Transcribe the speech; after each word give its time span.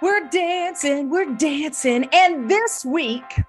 We're 0.00 0.28
dancing, 0.28 1.08
we're 1.08 1.34
dancing. 1.36 2.08
And 2.12 2.50
this 2.50 2.84
week, 2.84 3.40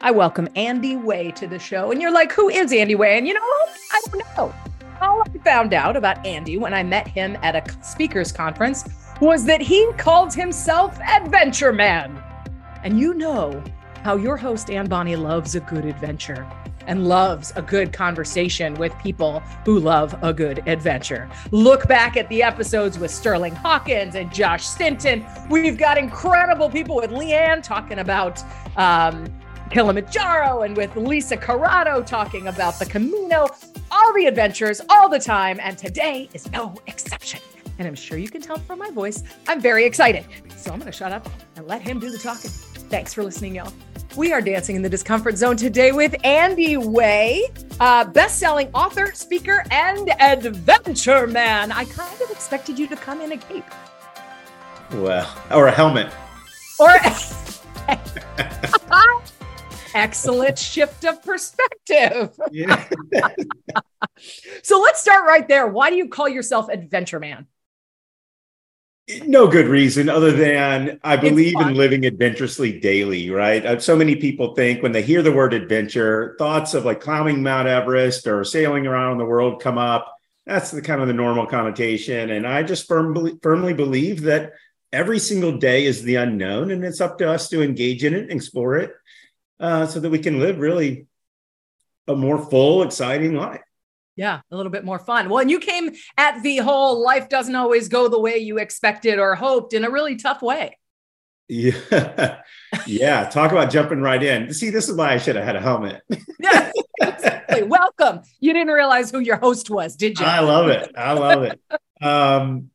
I 0.00 0.12
welcome 0.12 0.48
Andy 0.54 0.94
Way 0.94 1.32
to 1.32 1.48
the 1.48 1.58
show. 1.58 1.90
And 1.90 2.00
you're 2.00 2.12
like, 2.12 2.30
who 2.32 2.48
is 2.48 2.72
Andy 2.72 2.94
Way? 2.94 3.18
And 3.18 3.26
you 3.26 3.34
know, 3.34 3.40
I 3.40 4.00
don't 4.06 4.22
know. 4.36 4.54
All 5.00 5.22
I 5.22 5.38
found 5.38 5.74
out 5.74 5.96
about 5.96 6.24
Andy 6.24 6.56
when 6.56 6.72
I 6.72 6.84
met 6.84 7.08
him 7.08 7.36
at 7.42 7.56
a 7.56 7.84
speakers 7.84 8.30
conference 8.30 8.84
was 9.20 9.44
that 9.46 9.60
he 9.60 9.90
called 9.98 10.32
himself 10.32 10.98
Adventure 11.00 11.72
Man. 11.72 12.22
And 12.84 13.00
you 13.00 13.12
know 13.12 13.62
how 14.04 14.16
your 14.16 14.36
host, 14.36 14.70
Anne 14.70 14.88
Bonny, 14.88 15.16
loves 15.16 15.56
a 15.56 15.60
good 15.60 15.84
adventure 15.84 16.46
and 16.86 17.08
loves 17.08 17.52
a 17.56 17.62
good 17.62 17.92
conversation 17.92 18.74
with 18.74 18.96
people 18.98 19.40
who 19.64 19.78
love 19.78 20.14
a 20.22 20.32
good 20.32 20.62
adventure. 20.66 21.28
Look 21.50 21.88
back 21.88 22.16
at 22.16 22.28
the 22.28 22.42
episodes 22.42 22.98
with 22.98 23.10
Sterling 23.10 23.54
Hawkins 23.54 24.14
and 24.14 24.32
Josh 24.32 24.66
Stinton. 24.66 25.24
We've 25.50 25.78
got 25.78 25.98
incredible 25.98 26.70
people 26.70 26.96
with 26.96 27.10
Leanne 27.10 27.62
talking 27.62 27.98
about 27.98 28.42
um, 28.76 29.26
Kilimanjaro 29.70 30.62
and 30.62 30.76
with 30.76 30.94
Lisa 30.96 31.36
Corrado 31.36 32.02
talking 32.02 32.48
about 32.48 32.78
the 32.78 32.86
Camino, 32.86 33.48
all 33.90 34.12
the 34.14 34.26
adventures, 34.26 34.80
all 34.90 35.08
the 35.08 35.18
time. 35.18 35.58
And 35.60 35.78
today 35.78 36.28
is 36.34 36.50
no 36.52 36.74
exception. 36.86 37.40
And 37.78 37.88
I'm 37.88 37.94
sure 37.94 38.18
you 38.18 38.28
can 38.28 38.42
tell 38.42 38.58
from 38.58 38.78
my 38.78 38.90
voice, 38.90 39.22
I'm 39.48 39.60
very 39.60 39.84
excited. 39.84 40.26
So 40.56 40.72
I'm 40.72 40.78
going 40.78 40.92
to 40.92 40.96
shut 40.96 41.12
up 41.12 41.28
and 41.56 41.66
let 41.66 41.82
him 41.82 41.98
do 41.98 42.10
the 42.10 42.18
talking. 42.18 42.50
Thanks 42.50 43.14
for 43.14 43.24
listening, 43.24 43.56
y'all. 43.56 43.72
We 44.16 44.32
are 44.32 44.42
dancing 44.42 44.76
in 44.76 44.82
the 44.82 44.90
discomfort 44.90 45.38
zone 45.38 45.56
today 45.56 45.90
with 45.92 46.14
Andy 46.22 46.76
Way, 46.76 47.48
uh, 47.80 48.04
best-selling 48.04 48.68
author, 48.74 49.12
speaker, 49.14 49.64
and 49.70 50.10
adventure 50.20 51.26
man. 51.26 51.72
I 51.72 51.86
kind 51.86 52.20
of 52.20 52.30
expected 52.30 52.78
you 52.78 52.86
to 52.88 52.96
come 52.96 53.22
in 53.22 53.32
a 53.32 53.38
cape. 53.38 53.64
Well, 54.92 55.34
or 55.50 55.68
a 55.68 55.72
helmet. 55.72 56.12
Or 56.78 56.90
excellent 59.94 60.58
shift 60.58 61.04
of 61.04 61.22
perspective. 61.22 62.38
Yeah. 62.50 62.86
so 64.62 64.80
let's 64.80 65.00
start 65.00 65.26
right 65.26 65.48
there. 65.48 65.66
Why 65.66 65.88
do 65.88 65.96
you 65.96 66.08
call 66.08 66.28
yourself 66.28 66.68
adventure 66.68 67.18
man? 67.18 67.46
No 69.20 69.46
good 69.46 69.66
reason 69.66 70.08
other 70.08 70.32
than 70.32 71.00
I 71.02 71.16
believe 71.16 71.58
in 71.60 71.74
living 71.74 72.04
adventurously 72.06 72.80
daily, 72.80 73.30
right? 73.30 73.64
Uh, 73.64 73.78
so 73.78 73.96
many 73.96 74.16
people 74.16 74.54
think 74.54 74.82
when 74.82 74.92
they 74.92 75.02
hear 75.02 75.22
the 75.22 75.32
word 75.32 75.54
adventure, 75.54 76.36
thoughts 76.38 76.74
of 76.74 76.84
like 76.84 77.00
climbing 77.00 77.42
Mount 77.42 77.68
Everest 77.68 78.26
or 78.26 78.44
sailing 78.44 78.86
around 78.86 79.18
the 79.18 79.24
world 79.24 79.62
come 79.62 79.78
up. 79.78 80.14
That's 80.46 80.70
the 80.70 80.82
kind 80.82 81.00
of 81.00 81.06
the 81.06 81.14
normal 81.14 81.46
connotation. 81.46 82.30
And 82.30 82.46
I 82.46 82.62
just 82.62 82.88
firmly, 82.88 83.38
firmly 83.42 83.74
believe 83.74 84.22
that 84.22 84.52
every 84.92 85.18
single 85.18 85.58
day 85.58 85.86
is 85.86 86.02
the 86.02 86.16
unknown 86.16 86.70
and 86.70 86.84
it's 86.84 87.00
up 87.00 87.18
to 87.18 87.30
us 87.30 87.48
to 87.48 87.62
engage 87.62 88.04
in 88.04 88.14
it 88.14 88.22
and 88.22 88.32
explore 88.32 88.76
it 88.76 88.92
uh, 89.60 89.86
so 89.86 90.00
that 90.00 90.10
we 90.10 90.18
can 90.18 90.40
live 90.40 90.58
really 90.58 91.06
a 92.08 92.16
more 92.16 92.38
full, 92.38 92.82
exciting 92.82 93.34
life. 93.34 93.62
Yeah, 94.16 94.40
a 94.50 94.56
little 94.56 94.72
bit 94.72 94.84
more 94.84 94.98
fun. 94.98 95.28
Well, 95.28 95.40
and 95.40 95.50
you 95.50 95.58
came 95.58 95.92
at 96.18 96.42
the 96.42 96.58
whole 96.58 97.02
life 97.02 97.28
doesn't 97.28 97.54
always 97.54 97.88
go 97.88 98.08
the 98.08 98.20
way 98.20 98.38
you 98.38 98.58
expected 98.58 99.18
or 99.18 99.34
hoped 99.34 99.72
in 99.72 99.84
a 99.84 99.90
really 99.90 100.16
tough 100.16 100.42
way. 100.42 100.76
Yeah. 101.48 102.40
yeah. 102.86 103.28
Talk 103.28 103.52
about 103.52 103.70
jumping 103.70 104.00
right 104.00 104.22
in. 104.22 104.52
See, 104.52 104.70
this 104.70 104.88
is 104.88 104.96
why 104.96 105.12
I 105.12 105.18
should 105.18 105.36
have 105.36 105.44
had 105.44 105.56
a 105.56 105.60
helmet. 105.60 106.02
yeah, 106.40 106.70
exactly. 107.00 107.62
Welcome. 107.62 108.20
You 108.40 108.52
didn't 108.52 108.72
realize 108.72 109.10
who 109.10 109.20
your 109.20 109.36
host 109.36 109.70
was, 109.70 109.96
did 109.96 110.18
you? 110.18 110.26
I 110.26 110.40
love 110.40 110.68
it. 110.68 110.92
I 110.96 111.12
love 111.12 111.42
it. 111.44 111.60
Um, 112.00 112.70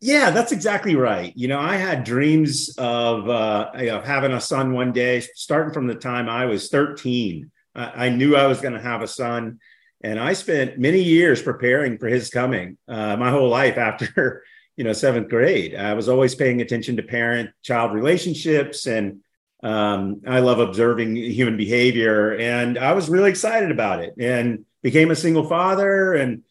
yeah, 0.00 0.30
that's 0.30 0.50
exactly 0.50 0.96
right. 0.96 1.32
You 1.36 1.46
know, 1.48 1.60
I 1.60 1.76
had 1.76 2.02
dreams 2.02 2.74
of, 2.76 3.28
uh, 3.28 3.70
of 3.74 4.04
having 4.04 4.32
a 4.32 4.40
son 4.40 4.72
one 4.72 4.92
day, 4.92 5.20
starting 5.34 5.72
from 5.72 5.86
the 5.86 5.94
time 5.94 6.28
I 6.28 6.46
was 6.46 6.68
13. 6.70 7.50
I, 7.74 8.06
I 8.06 8.08
knew 8.08 8.34
I 8.36 8.46
was 8.46 8.60
going 8.60 8.74
to 8.74 8.80
have 8.80 9.02
a 9.02 9.08
son 9.08 9.60
and 10.02 10.18
I 10.18 10.32
spent 10.32 10.78
many 10.78 11.02
years 11.02 11.40
preparing 11.40 11.98
for 11.98 12.08
his 12.08 12.28
coming. 12.28 12.76
Uh, 12.88 13.16
my 13.16 13.30
whole 13.30 13.48
life 13.48 13.78
after, 13.78 14.42
you 14.76 14.84
know, 14.84 14.92
seventh 14.92 15.28
grade, 15.28 15.74
I 15.74 15.94
was 15.94 16.08
always 16.08 16.34
paying 16.34 16.60
attention 16.60 16.96
to 16.96 17.02
parent-child 17.02 17.92
relationships, 17.92 18.86
and 18.86 19.20
um, 19.62 20.22
I 20.26 20.40
love 20.40 20.58
observing 20.58 21.14
human 21.16 21.56
behavior. 21.56 22.36
And 22.36 22.76
I 22.76 22.92
was 22.92 23.08
really 23.08 23.30
excited 23.30 23.70
about 23.70 24.00
it, 24.00 24.14
and 24.18 24.64
became 24.82 25.10
a 25.10 25.16
single 25.16 25.48
father, 25.48 26.14
and 26.14 26.42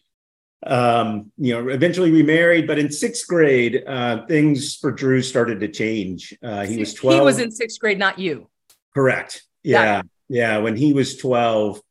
um, 0.66 1.31
you 1.38 1.53
know, 1.53 1.69
eventually 1.69 2.11
remarried. 2.11 2.67
But 2.67 2.79
in 2.79 2.91
sixth 2.91 3.28
grade, 3.28 3.84
uh, 3.85 4.25
things 4.28 4.78
for 4.78 4.91
Drew 4.91 5.22
started 5.22 5.59
to 5.59 5.67
change. 5.67 6.38
Uh, 6.41 6.63
he 6.66 6.78
was 6.78 6.94
twelve. 6.94 7.19
He 7.19 7.25
was 7.25 7.40
in 7.40 7.51
sixth 7.51 7.79
grade, 7.79 8.00
not 8.00 8.17
you. 8.17 8.47
Correct. 8.94 9.44
Yeah, 9.63 10.03
yeah. 10.29 10.59
When 10.59 10.78
he 10.78 10.94
was 10.94 11.17
twelve 11.17 11.81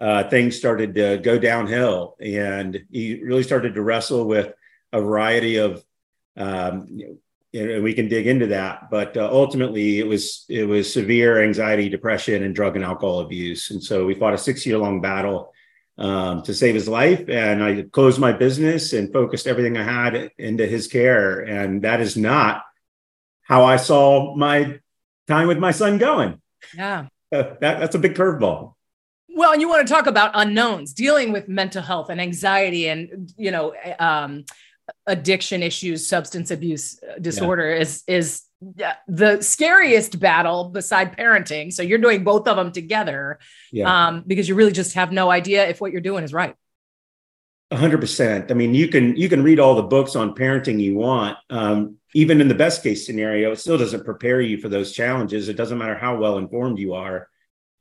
uh, 0.00 0.28
things 0.28 0.56
started 0.56 0.94
to 0.94 1.18
go 1.18 1.38
downhill, 1.38 2.16
and 2.20 2.84
he 2.90 3.22
really 3.22 3.42
started 3.42 3.74
to 3.74 3.82
wrestle 3.82 4.26
with 4.26 4.52
a 4.92 5.00
variety 5.00 5.56
of. 5.56 5.84
Um, 6.36 6.86
you 6.90 7.08
know, 7.08 7.16
and 7.54 7.84
we 7.84 7.94
can 7.94 8.08
dig 8.08 8.26
into 8.26 8.48
that, 8.48 8.90
but 8.90 9.16
uh, 9.16 9.28
ultimately 9.30 10.00
it 10.00 10.06
was 10.08 10.44
it 10.48 10.64
was 10.64 10.92
severe 10.92 11.40
anxiety, 11.40 11.88
depression, 11.88 12.42
and 12.42 12.52
drug 12.52 12.74
and 12.74 12.84
alcohol 12.84 13.20
abuse. 13.20 13.70
And 13.70 13.80
so 13.80 14.04
we 14.04 14.14
fought 14.14 14.34
a 14.34 14.38
six 14.38 14.66
year 14.66 14.76
long 14.76 15.00
battle 15.00 15.52
um, 15.98 16.42
to 16.42 16.54
save 16.54 16.74
his 16.74 16.88
life. 16.88 17.28
And 17.28 17.62
I 17.62 17.82
closed 17.82 18.18
my 18.18 18.32
business 18.32 18.92
and 18.92 19.12
focused 19.12 19.46
everything 19.46 19.76
I 19.76 19.84
had 19.84 20.30
into 20.38 20.66
his 20.66 20.88
care. 20.88 21.40
And 21.40 21.82
that 21.82 22.00
is 22.00 22.16
not 22.16 22.62
how 23.42 23.64
I 23.64 23.76
saw 23.76 24.34
my 24.34 24.80
time 25.28 25.48
with 25.48 25.58
my 25.58 25.70
son 25.70 25.98
going. 25.98 26.40
Yeah. 26.76 27.06
that, 27.30 27.60
that's 27.60 27.94
a 27.94 28.00
big 28.00 28.14
curveball. 28.14 28.74
Well, 29.36 29.52
and 29.52 29.60
you 29.60 29.68
want 29.68 29.86
to 29.86 29.92
talk 29.92 30.06
about 30.06 30.30
unknowns, 30.34 30.92
dealing 30.92 31.32
with 31.32 31.48
mental 31.48 31.82
health 31.82 32.08
and 32.08 32.20
anxiety 32.20 32.88
and, 32.88 33.32
you 33.36 33.50
know, 33.50 33.74
um, 33.98 34.44
addiction 35.06 35.62
issues, 35.62 36.06
substance 36.06 36.52
abuse 36.52 37.00
disorder 37.20 37.68
yeah. 37.68 37.80
is, 37.80 38.04
is 38.06 38.42
the 39.08 39.38
scariest 39.40 40.20
battle 40.20 40.70
beside 40.70 41.16
parenting. 41.16 41.72
So 41.72 41.82
you're 41.82 41.98
doing 41.98 42.22
both 42.22 42.46
of 42.46 42.56
them 42.56 42.70
together 42.70 43.40
yeah. 43.72 44.06
um, 44.06 44.24
because 44.26 44.48
you 44.48 44.54
really 44.54 44.72
just 44.72 44.94
have 44.94 45.10
no 45.10 45.30
idea 45.30 45.68
if 45.68 45.80
what 45.80 45.90
you're 45.90 46.00
doing 46.00 46.22
is 46.22 46.32
right. 46.32 46.54
hundred 47.72 48.00
percent. 48.00 48.50
I 48.50 48.54
mean, 48.54 48.72
you 48.72 48.88
can, 48.88 49.16
you 49.16 49.28
can 49.28 49.42
read 49.42 49.58
all 49.58 49.74
the 49.74 49.82
books 49.82 50.14
on 50.14 50.34
parenting 50.34 50.80
you 50.80 50.94
want. 50.94 51.36
Um, 51.50 51.96
even 52.14 52.40
in 52.40 52.46
the 52.46 52.54
best 52.54 52.84
case 52.84 53.04
scenario, 53.04 53.50
it 53.50 53.58
still 53.58 53.78
doesn't 53.78 54.04
prepare 54.04 54.40
you 54.40 54.58
for 54.58 54.68
those 54.68 54.92
challenges. 54.92 55.48
It 55.48 55.56
doesn't 55.56 55.78
matter 55.78 55.96
how 55.96 56.16
well 56.16 56.38
informed 56.38 56.78
you 56.78 56.94
are. 56.94 57.28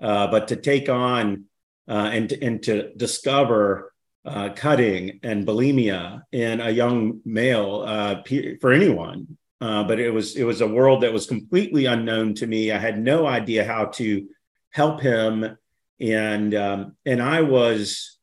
Uh, 0.04 0.28
but 0.28 0.50
to 0.50 0.58
take 0.58 0.90
on 0.90 1.46
uh, 1.88 2.10
and, 2.12 2.32
and 2.34 2.62
to 2.64 2.94
discover 2.96 3.94
uh, 4.26 4.50
cutting 4.54 5.20
and 5.24 5.48
bulimia 5.48 6.22
in 6.32 6.62
a 6.62 6.70
young 6.70 7.22
male 7.26 7.84
uh, 7.88 8.22
for 8.62 8.72
anyone. 8.72 9.38
Uh, 9.62 9.84
but 9.86 9.98
it 10.00 10.10
was 10.10 10.36
it 10.36 10.44
was 10.44 10.60
a 10.60 10.68
world 10.68 11.04
that 11.04 11.14
was 11.14 11.26
completely 11.26 11.86
unknown 11.86 12.34
to 12.36 12.46
me. 12.46 12.70
I 12.70 12.78
had 12.78 13.00
no 13.00 13.26
idea 13.26 13.64
how 13.64 13.86
to 13.86 14.28
help 14.72 15.00
him, 15.00 15.58
and 16.02 16.54
um, 16.54 16.98
and 17.06 17.22
I 17.22 17.42
was, 17.42 18.18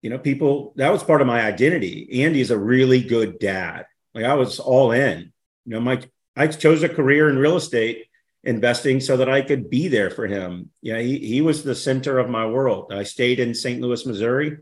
you 0.00 0.08
know, 0.08 0.18
people 0.18 0.72
that 0.76 0.90
was 0.90 1.04
part 1.04 1.20
of 1.20 1.26
my 1.26 1.42
identity. 1.42 2.24
Andy 2.24 2.40
is 2.40 2.50
a 2.50 2.58
really 2.58 3.02
good 3.02 3.38
dad. 3.38 3.84
Like 4.14 4.24
I 4.24 4.32
was 4.32 4.58
all 4.58 4.92
in. 4.92 5.30
You 5.66 5.72
know, 5.72 5.80
my 5.80 6.02
I 6.34 6.46
chose 6.46 6.82
a 6.82 6.88
career 6.88 7.28
in 7.28 7.38
real 7.38 7.56
estate 7.56 8.06
investing 8.46 9.00
so 9.00 9.16
that 9.16 9.28
I 9.28 9.42
could 9.42 9.68
be 9.68 9.88
there 9.88 10.10
for 10.10 10.26
him. 10.26 10.70
Yeah, 10.80 11.00
he, 11.00 11.18
he 11.18 11.42
was 11.42 11.62
the 11.62 11.74
center 11.74 12.18
of 12.18 12.30
my 12.30 12.46
world. 12.46 12.92
I 12.92 13.02
stayed 13.02 13.40
in 13.40 13.54
St. 13.54 13.80
Louis, 13.80 14.06
Missouri 14.06 14.58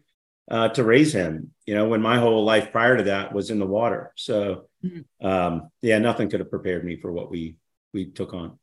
uh, 0.51 0.69
to 0.71 0.83
raise 0.83 1.15
him, 1.15 1.53
you 1.67 1.75
know, 1.75 1.87
when 1.89 2.03
my 2.03 2.19
whole 2.19 2.45
life 2.45 2.73
prior 2.73 2.97
to 2.97 3.05
that 3.05 3.33
was 3.33 3.51
in 3.51 3.59
the 3.59 3.67
water. 3.67 4.13
So, 4.17 4.65
mm-hmm. 4.85 5.27
um, 5.27 5.71
yeah, 5.83 5.99
nothing 5.99 6.31
could 6.31 6.41
have 6.41 6.51
prepared 6.51 6.85
me 6.85 6.97
for 6.97 7.13
what 7.13 7.31
we 7.31 7.57
we 7.93 8.07
took 8.07 8.35
on. 8.35 8.59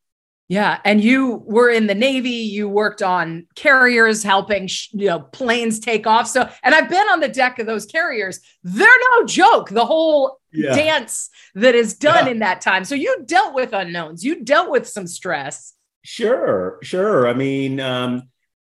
Yeah, 0.49 0.81
and 0.83 1.01
you 1.01 1.43
were 1.45 1.69
in 1.69 1.87
the 1.87 1.95
Navy. 1.95 2.29
You 2.29 2.67
worked 2.67 3.01
on 3.01 3.47
carriers, 3.55 4.21
helping 4.21 4.67
you 4.91 5.07
know 5.07 5.19
planes 5.19 5.79
take 5.79 6.05
off. 6.05 6.27
So, 6.27 6.49
and 6.63 6.75
I've 6.75 6.89
been 6.89 7.07
on 7.07 7.21
the 7.21 7.29
deck 7.29 7.59
of 7.59 7.67
those 7.67 7.85
carriers. 7.85 8.41
They're 8.63 8.87
no 9.11 9.25
joke. 9.25 9.69
The 9.69 9.85
whole 9.85 10.40
yeah. 10.53 10.75
dance 10.75 11.29
that 11.55 11.75
is 11.75 11.93
done 11.93 12.25
yeah. 12.25 12.31
in 12.31 12.39
that 12.39 12.61
time. 12.61 12.83
So 12.85 12.95
you 12.95 13.23
dealt 13.25 13.53
with 13.53 13.73
unknowns. 13.73 14.23
You 14.23 14.43
dealt 14.43 14.69
with 14.69 14.87
some 14.87 15.07
stress. 15.07 15.73
Sure, 16.03 16.79
sure. 16.81 17.27
I 17.27 17.33
mean, 17.33 17.79
um, 17.79 18.23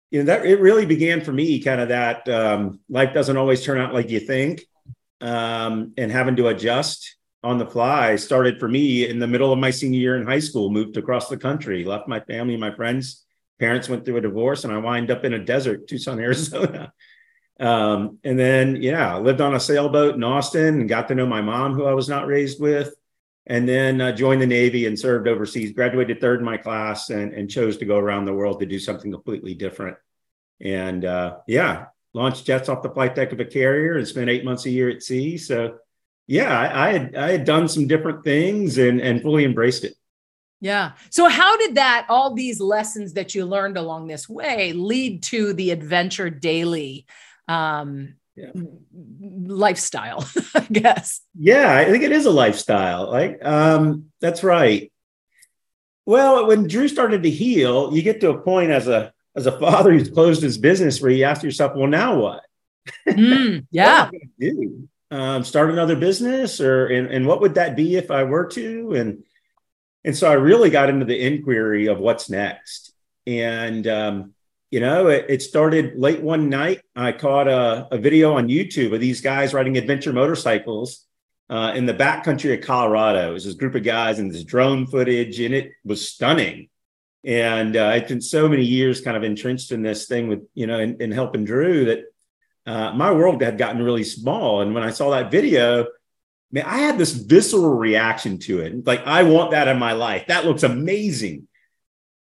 you 0.09 0.19
know 0.19 0.25
that 0.25 0.45
it 0.45 0.59
really 0.59 0.85
began 0.85 1.21
for 1.21 1.31
me. 1.31 1.61
Kind 1.61 1.79
of 1.79 1.89
that 1.89 2.27
um, 2.27 2.81
life 2.89 3.13
doesn't 3.13 3.37
always 3.37 3.63
turn 3.63 3.79
out 3.79 3.93
like 3.93 4.09
you 4.09 4.19
think, 4.19 4.63
um, 5.21 5.93
and 5.97 6.11
having 6.11 6.35
to 6.35 6.47
adjust 6.47 7.15
on 7.43 7.57
the 7.57 7.65
fly 7.65 8.15
started 8.17 8.59
for 8.59 8.67
me 8.67 9.07
in 9.07 9.19
the 9.19 9.27
middle 9.27 9.51
of 9.51 9.57
my 9.57 9.71
senior 9.71 9.99
year 9.99 10.17
in 10.17 10.27
high 10.27 10.39
school, 10.39 10.69
moved 10.69 10.97
across 10.97 11.27
the 11.27 11.37
country, 11.37 11.83
left 11.83 12.07
my 12.07 12.19
family, 12.19 12.55
my 12.57 12.73
friends, 12.75 13.25
parents 13.59 13.89
went 13.89 14.05
through 14.05 14.17
a 14.17 14.21
divorce, 14.21 14.63
and 14.63 14.73
I 14.73 14.77
wind 14.77 15.09
up 15.09 15.23
in 15.25 15.33
a 15.33 15.43
desert, 15.43 15.87
Tucson, 15.87 16.19
Arizona. 16.27 16.91
Um, 17.59 18.17
and 18.23 18.39
then, 18.39 18.77
yeah, 18.77 19.17
lived 19.17 19.41
on 19.41 19.53
a 19.53 19.59
sailboat 19.59 20.15
in 20.15 20.23
Austin 20.23 20.79
and 20.79 20.89
got 20.89 21.07
to 21.09 21.15
know 21.15 21.27
my 21.27 21.41
mom, 21.41 21.73
who 21.73 21.85
I 21.85 21.93
was 21.93 22.09
not 22.09 22.27
raised 22.27 22.59
with. 22.59 22.93
and 23.45 23.67
then 23.67 23.99
uh, 24.01 24.11
joined 24.11 24.41
the 24.41 24.47
Navy 24.47 24.85
and 24.85 24.97
served 24.97 25.27
overseas. 25.27 25.73
Graduated 25.73 26.21
third 26.21 26.39
in 26.39 26.45
my 26.45 26.57
class 26.57 27.09
and, 27.09 27.33
and 27.33 27.49
chose 27.49 27.77
to 27.77 27.85
go 27.85 27.97
around 27.97 28.25
the 28.25 28.33
world 28.33 28.59
to 28.59 28.65
do 28.65 28.79
something 28.79 29.11
completely 29.11 29.53
different. 29.53 29.97
And 30.61 31.03
uh, 31.05 31.37
yeah, 31.47 31.85
launched 32.13 32.45
jets 32.45 32.69
off 32.69 32.83
the 32.83 32.89
flight 32.91 33.15
deck 33.15 33.31
of 33.31 33.39
a 33.39 33.45
carrier 33.45 33.97
and 33.97 34.07
spent 34.07 34.29
eight 34.29 34.45
months 34.45 34.65
a 34.65 34.69
year 34.69 34.89
at 34.89 35.01
sea. 35.01 35.37
So 35.37 35.77
yeah, 36.27 36.57
I, 36.57 36.87
I 36.87 36.93
had 36.93 37.15
I 37.15 37.31
had 37.31 37.45
done 37.45 37.67
some 37.67 37.87
different 37.87 38.23
things 38.23 38.77
and 38.77 39.01
and 39.01 39.21
fully 39.21 39.43
embraced 39.43 39.83
it. 39.83 39.95
Yeah. 40.63 40.91
So, 41.09 41.27
how 41.27 41.57
did 41.57 41.75
that, 41.75 42.05
all 42.07 42.35
these 42.35 42.61
lessons 42.61 43.13
that 43.13 43.33
you 43.33 43.45
learned 43.45 43.77
along 43.77 44.05
this 44.05 44.29
way, 44.29 44.73
lead 44.73 45.23
to 45.23 45.53
the 45.53 45.71
Adventure 45.71 46.29
Daily 46.29 47.07
um, 47.51 48.15
yeah. 48.35 48.51
lifestyle? 49.21 50.27
I 50.55 50.67
guess. 50.71 51.21
Yeah, 51.37 51.75
I 51.75 51.85
think 51.85 52.03
it 52.03 52.11
is 52.11 52.25
a 52.25 52.31
lifestyle. 52.31 53.09
Like, 53.09 53.43
um, 53.43 54.11
that's 54.19 54.43
right. 54.43 54.91
Well, 56.05 56.47
when 56.47 56.67
Drew 56.67 56.87
started 56.87 57.23
to 57.23 57.29
heal, 57.29 57.93
you 57.93 58.01
get 58.01 58.21
to 58.21 58.31
a 58.31 58.41
point 58.41 58.71
as 58.71 58.87
a 58.87 59.13
as 59.35 59.45
a 59.45 59.57
father 59.59 59.93
who's 59.93 60.09
closed 60.09 60.41
his 60.41 60.57
business 60.57 61.01
where 61.01 61.11
you 61.11 61.23
ask 61.23 61.43
yourself, 61.43 61.73
"Well, 61.75 61.87
now 61.87 62.19
what?" 62.19 62.43
Mm, 63.07 63.67
yeah. 63.71 64.09
what 64.09 64.21
do? 64.39 64.87
Um, 65.11 65.43
start 65.43 65.69
another 65.69 65.95
business, 65.95 66.59
or 66.59 66.87
and, 66.87 67.07
and 67.07 67.27
what 67.27 67.41
would 67.41 67.55
that 67.55 67.75
be 67.75 67.95
if 67.95 68.09
I 68.09 68.23
were 68.23 68.47
to? 68.47 68.93
And 68.93 69.23
and 70.03 70.17
so 70.17 70.29
I 70.29 70.33
really 70.33 70.69
got 70.69 70.89
into 70.89 71.05
the 71.05 71.19
inquiry 71.19 71.87
of 71.87 71.99
what's 71.99 72.29
next. 72.29 72.93
And, 73.27 73.85
um, 73.87 74.33
you 74.71 74.79
know, 74.79 75.07
it, 75.07 75.25
it, 75.27 75.41
started 75.41 75.99
late 75.99 76.21
one 76.21 76.49
night. 76.49 76.81
I 76.95 77.11
caught 77.11 77.49
a, 77.49 77.89
a, 77.91 77.97
video 77.97 78.35
on 78.35 78.47
YouTube 78.47 78.93
of 78.93 79.01
these 79.01 79.19
guys 79.19 79.53
riding 79.53 79.77
adventure 79.77 80.13
motorcycles 80.13 81.05
uh, 81.49 81.73
in 81.75 81.85
the 81.85 81.93
backcountry 81.93 82.57
of 82.57 82.65
Colorado. 82.65 83.31
It 83.31 83.33
was 83.33 83.43
this 83.43 83.55
group 83.55 83.75
of 83.75 83.83
guys 83.83 84.17
and 84.19 84.31
this 84.31 84.45
drone 84.45 84.87
footage, 84.87 85.41
and 85.41 85.53
it 85.53 85.73
was 85.83 86.09
stunning. 86.09 86.69
And 87.25 87.75
uh, 87.75 87.87
I've 87.87 88.07
been 88.07 88.21
so 88.21 88.47
many 88.47 88.63
years 88.63 89.01
kind 89.01 89.17
of 89.17 89.23
entrenched 89.23 89.73
in 89.73 89.81
this 89.81 90.07
thing 90.07 90.29
with, 90.29 90.47
you 90.53 90.67
know, 90.67 90.79
in, 90.79 91.11
helping 91.11 91.43
Drew 91.43 91.85
that 91.85 92.03
uh, 92.65 92.93
my 92.93 93.11
world 93.11 93.41
had 93.41 93.57
gotten 93.57 93.83
really 93.83 94.05
small. 94.05 94.61
And 94.61 94.73
when 94.73 94.83
I 94.83 94.91
saw 94.91 95.09
that 95.11 95.31
video, 95.31 95.85
man, 96.49 96.65
I 96.65 96.77
had 96.77 96.97
this 96.97 97.11
visceral 97.11 97.75
reaction 97.75 98.39
to 98.39 98.61
it. 98.61 98.87
Like, 98.87 99.05
I 99.05 99.23
want 99.23 99.51
that 99.51 99.67
in 99.67 99.77
my 99.77 99.91
life. 99.91 100.27
That 100.27 100.45
looks 100.45 100.63
amazing. 100.63 101.49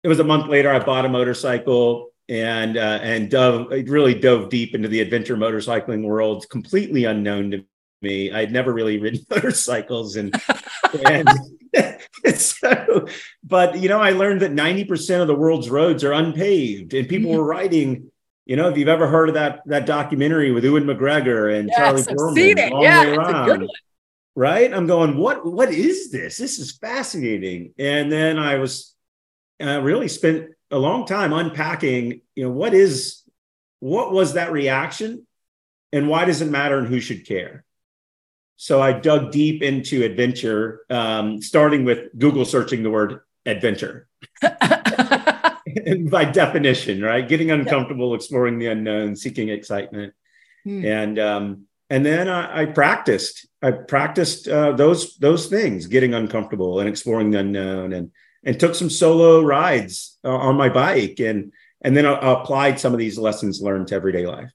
It 0.03 0.09
was 0.09 0.19
a 0.19 0.25
month 0.25 0.49
later, 0.49 0.71
I 0.71 0.79
bought 0.79 1.05
a 1.05 1.11
motorcycle 1.11 2.11
and 2.31 2.77
uh, 2.77 3.01
and 3.03 3.29
dove 3.29 3.67
really 3.71 4.15
dove 4.15 4.49
deep 4.49 4.75
into 4.75 4.89
the 4.89 5.01
adventure 5.01 5.37
motorcycling 5.37 6.05
world, 6.05 6.49
completely 6.49 7.05
unknown 7.05 7.51
to 7.51 7.65
me. 8.03 8.33
I'd 8.33 8.53
never 8.53 8.73
really 8.73 8.99
ridden 8.99 9.27
motorcycles, 9.31 10.15
and 10.15 10.41
and 11.05 11.29
so, 12.37 13.09
but 13.43 13.79
you 13.79 13.89
know, 13.89 14.01
I 14.01 14.13
learned 14.13 14.43
that 14.43 14.53
ninety 14.53 14.85
percent 14.85 15.23
of 15.23 15.27
the 15.27 15.35
world's 15.35 15.69
roads 15.69 16.05
are 16.05 16.13
unpaved, 16.13 16.95
and 16.95 17.09
people 17.09 17.33
were 17.33 17.45
riding. 17.45 18.11
You 18.47 18.57
know, 18.57 18.69
if 18.69 18.79
you've 18.79 18.89
ever 18.89 19.09
heard 19.09 19.29
of 19.29 19.35
that 19.35 19.63
that 19.67 19.85
documentary 19.85 20.53
with 20.53 20.65
Ewan 20.65 20.85
McGregor 20.85 21.59
and 21.59 21.69
yes, 21.69 22.07
Charlie 22.07 22.55
I've 22.55 22.71
Long 22.73 22.83
yeah, 22.83 23.05
Way 23.05 23.15
Around, 23.17 23.69
right? 24.37 24.73
I'm 24.73 24.87
going, 24.87 25.17
what 25.17 25.45
what 25.45 25.73
is 25.73 26.13
this? 26.13 26.37
This 26.37 26.61
is 26.61 26.79
fascinating. 26.79 27.75
And 27.77 28.11
then 28.11 28.39
I 28.39 28.57
was 28.57 28.95
uh, 29.61 29.81
really 29.83 30.09
spent 30.09 30.51
a 30.71 30.79
long 30.79 31.07
time 31.07 31.33
unpacking, 31.33 32.21
you 32.35 32.45
know, 32.45 32.51
what 32.51 32.75
is 32.75 33.23
what 33.81 34.13
was 34.13 34.35
that 34.35 34.53
reaction 34.53 35.27
and 35.93 36.09
why 36.09 36.25
does 36.25 36.41
it 36.41 36.51
matter 36.51 36.79
and 36.79 36.87
who 36.87 37.01
should 37.01 37.27
care? 37.27 37.65
So 38.57 38.81
I 38.81 38.93
dug 38.93 39.33
deep 39.33 39.63
into 39.63 40.05
adventure, 40.05 40.83
um, 40.91 41.41
starting 41.41 41.85
with 41.85 42.11
Google 42.19 42.45
searching 42.45 42.83
the 42.83 42.91
word 42.91 43.21
adventure. 43.47 44.07
by 46.11 46.25
definition, 46.25 47.03
right? 47.03 47.27
Getting 47.27 47.51
uncomfortable, 47.51 48.15
exploring 48.15 48.59
the 48.59 48.67
unknown, 48.67 49.17
seeking 49.17 49.49
excitement. 49.49 50.15
Hmm. 50.65 50.85
And 50.85 51.19
um, 51.19 51.65
and 51.89 52.05
then 52.05 52.29
I, 52.29 52.63
I 52.63 52.65
practiced. 52.67 53.49
I 53.63 53.73
practiced 53.73 54.49
uh, 54.49 54.73
those 54.73 55.17
those 55.17 55.47
things, 55.47 55.87
getting 55.87 56.15
uncomfortable 56.15 56.81
and 56.81 56.89
exploring 56.89 57.31
the 57.31 57.39
unknown, 57.39 57.93
and 57.93 58.11
and 58.45 58.59
took 58.59 58.75
some 58.75 58.91
solo 58.91 59.43
rides 59.43 60.19
uh, 60.25 60.35
on 60.35 60.57
my 60.57 60.69
bike, 60.69 61.21
and 61.21 61.53
and 61.83 61.97
then 61.97 62.07
I, 62.07 62.13
I 62.13 62.41
applied 62.41 62.81
some 62.81 62.93
of 62.93 62.99
these 62.99 63.19
lessons 63.19 63.61
learned 63.61 63.89
to 63.89 63.95
everyday 63.95 64.27
life. 64.27 64.53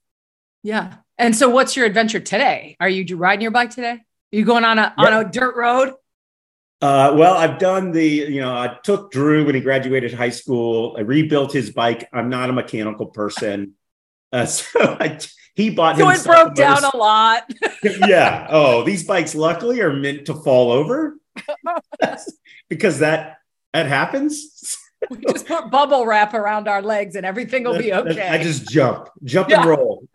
Yeah. 0.64 0.96
And 1.18 1.36
so, 1.36 1.50
what's 1.50 1.76
your 1.76 1.86
adventure 1.86 2.20
today? 2.20 2.76
Are 2.80 2.90
you 2.90 3.16
riding 3.16 3.42
your 3.42 3.52
bike 3.52 3.70
today? 3.70 3.92
Are 3.92 4.02
you 4.32 4.46
going 4.46 4.64
on 4.64 4.80
a 4.80 4.94
yeah. 4.98 5.06
on 5.06 5.26
a 5.26 5.30
dirt 5.30 5.56
road? 5.56 5.94
Uh, 6.82 7.16
well, 7.16 7.36
I've 7.36 7.58
done 7.58 7.92
the, 7.92 8.06
you 8.06 8.42
know, 8.42 8.54
I 8.54 8.78
took 8.84 9.12
Drew 9.12 9.46
when 9.46 9.56
he 9.56 9.62
graduated 9.62 10.14
high 10.14 10.30
school. 10.30 10.96
I 10.98 11.02
rebuilt 11.02 11.54
his 11.54 11.72
bike. 11.72 12.08
I'm 12.12 12.30
not 12.30 12.50
a 12.50 12.54
mechanical 12.54 13.08
person. 13.08 13.74
Uh, 14.32 14.46
so 14.46 14.98
I, 15.00 15.20
he 15.56 15.70
bought 15.70 15.98
so 15.98 16.10
it 16.10 16.24
broke 16.24 16.54
down 16.54 16.84
a 16.84 16.96
lot. 16.96 17.50
yeah. 17.84 18.48
Oh, 18.50 18.84
these 18.84 19.06
bikes 19.06 19.34
luckily 19.36 19.82
are 19.82 19.94
meant 19.94 20.26
to 20.26 20.34
fall 20.34 20.72
over 20.72 21.18
because 22.70 23.00
that 23.00 23.38
that 23.76 23.88
happens. 23.88 24.78
we 25.10 25.18
just 25.18 25.46
put 25.48 25.70
bubble 25.70 26.06
wrap 26.06 26.34
around 26.34 26.68
our 26.68 26.82
legs 26.82 27.16
and 27.16 27.26
everything 27.26 27.66
will 27.66 27.78
be 27.78 27.94
okay. 27.94 28.28
I 28.28 28.42
just 28.42 28.70
jump, 28.70 29.10
jump 29.24 29.50
yeah. 29.50 29.60
and 29.60 29.70
roll, 29.70 30.08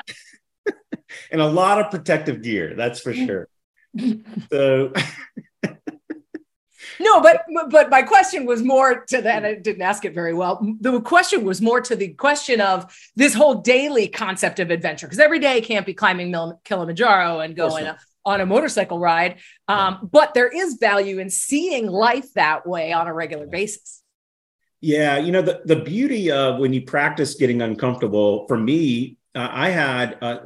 and 1.30 1.40
a 1.40 1.46
lot 1.46 1.78
of 1.78 1.90
protective 1.90 2.42
gear. 2.42 2.74
That's 2.74 3.00
for 3.00 3.12
mm. 3.12 3.26
sure. 3.26 3.48
so 4.50 4.92
no, 7.00 7.20
but 7.20 7.44
but 7.68 7.90
my 7.90 8.02
question 8.02 8.46
was 8.46 8.62
more 8.62 9.04
to 9.06 9.20
that. 9.20 9.44
I 9.44 9.54
didn't 9.54 9.82
ask 9.82 10.06
it 10.06 10.14
very 10.14 10.32
well. 10.32 10.66
The 10.80 11.00
question 11.02 11.44
was 11.44 11.60
more 11.60 11.82
to 11.82 11.94
the 11.94 12.08
question 12.08 12.62
of 12.62 12.90
this 13.16 13.34
whole 13.34 13.56
daily 13.56 14.08
concept 14.08 14.58
of 14.58 14.70
adventure, 14.70 15.06
because 15.06 15.18
every 15.18 15.38
day 15.38 15.60
can't 15.60 15.84
be 15.84 15.92
climbing 15.92 16.34
Kilimanjaro 16.64 17.40
and 17.40 17.54
going 17.54 17.90
on 18.24 18.40
a 18.40 18.46
motorcycle 18.46 18.98
ride. 18.98 19.38
Um, 19.68 20.08
but 20.10 20.34
there 20.34 20.48
is 20.48 20.74
value 20.80 21.18
in 21.18 21.30
seeing 21.30 21.86
life 21.86 22.32
that 22.34 22.66
way 22.66 22.92
on 22.92 23.06
a 23.06 23.14
regular 23.14 23.46
basis. 23.46 24.02
Yeah, 24.80 25.18
you 25.18 25.30
know 25.30 25.42
the 25.42 25.60
the 25.66 25.76
beauty 25.76 26.30
of 26.30 26.58
when 26.58 26.72
you 26.72 26.82
practice 26.82 27.34
getting 27.34 27.60
uncomfortable. 27.60 28.46
For 28.48 28.56
me, 28.56 29.18
uh, 29.34 29.48
I 29.50 29.68
had 29.68 30.16
uh, 30.22 30.38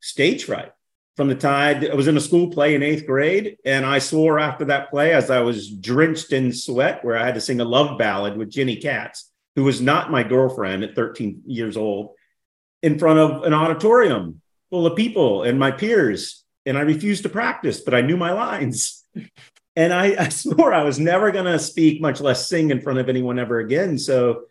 stage 0.00 0.44
fright 0.44 0.70
from 1.16 1.28
the 1.28 1.34
tide. 1.34 1.90
I 1.90 1.94
was 1.94 2.06
in 2.06 2.16
a 2.16 2.20
school 2.20 2.50
play 2.50 2.76
in 2.76 2.84
eighth 2.84 3.04
grade, 3.04 3.56
and 3.64 3.84
I 3.84 3.98
swore 3.98 4.38
after 4.38 4.66
that 4.66 4.90
play 4.90 5.12
as 5.12 5.28
I 5.28 5.40
was 5.40 5.70
drenched 5.70 6.32
in 6.32 6.52
sweat, 6.52 7.04
where 7.04 7.16
I 7.16 7.26
had 7.26 7.34
to 7.34 7.40
sing 7.40 7.60
a 7.60 7.64
love 7.64 7.98
ballad 7.98 8.36
with 8.36 8.50
Jenny 8.50 8.76
Katz, 8.76 9.30
who 9.56 9.64
was 9.64 9.80
not 9.80 10.10
my 10.10 10.22
girlfriend 10.22 10.84
at 10.84 10.94
13 10.94 11.42
years 11.46 11.76
old, 11.76 12.10
in 12.82 12.98
front 12.98 13.18
of 13.18 13.42
an 13.42 13.54
auditorium 13.54 14.40
full 14.70 14.86
of 14.86 14.96
people 14.96 15.42
and 15.42 15.58
my 15.58 15.72
peers. 15.72 16.43
And 16.66 16.78
I 16.78 16.82
refused 16.82 17.24
to 17.24 17.28
practice, 17.28 17.80
but 17.80 17.94
I 17.94 18.00
knew 18.00 18.16
my 18.16 18.32
lines. 18.32 19.04
and 19.76 19.92
I, 19.92 20.16
I 20.18 20.28
swore 20.30 20.72
I 20.72 20.84
was 20.84 20.98
never 20.98 21.30
going 21.30 21.44
to 21.44 21.58
speak, 21.58 22.00
much 22.00 22.20
less 22.20 22.48
sing 22.48 22.70
in 22.70 22.80
front 22.80 22.98
of 22.98 23.08
anyone 23.08 23.38
ever 23.38 23.58
again. 23.58 23.98
So 23.98 24.44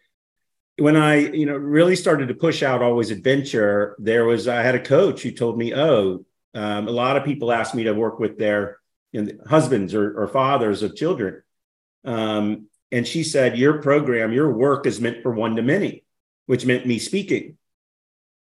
when 0.78 0.96
I, 0.96 1.16
you 1.16 1.46
know, 1.46 1.56
really 1.56 1.96
started 1.96 2.28
to 2.30 2.34
push 2.34 2.64
out 2.64 2.82
always 2.82 3.12
adventure, 3.12 3.96
there 4.00 4.26
was 4.26 4.48
I 4.48 4.62
had 4.62 4.76
a 4.76 4.80
coach 4.80 5.22
who 5.22 5.32
told 5.32 5.58
me, 5.58 5.74
"Oh, 5.74 6.26
um, 6.54 6.88
a 6.88 6.92
lot 6.92 7.18
of 7.18 7.26
people 7.26 7.52
ask 7.52 7.74
me 7.74 7.84
to 7.84 7.94
work 7.94 8.20
with 8.20 8.38
their 8.38 8.80
you 9.12 9.24
know, 9.24 9.32
husbands 9.48 9.94
or, 9.94 10.20
or, 10.20 10.28
fathers 10.28 10.84
of 10.84 10.96
children. 10.96 11.42
Um, 12.04 12.68
and 12.92 13.08
she 13.08 13.24
said, 13.24 13.58
Your 13.58 13.82
program, 13.82 14.34
your 14.34 14.52
work 14.52 14.86
is 14.86 15.00
meant 15.00 15.24
for 15.24 15.32
one 15.32 15.56
to 15.56 15.62
many, 15.62 16.04
which 16.46 16.66
meant 16.66 16.86
me 16.86 17.00
speaking. 17.00 17.58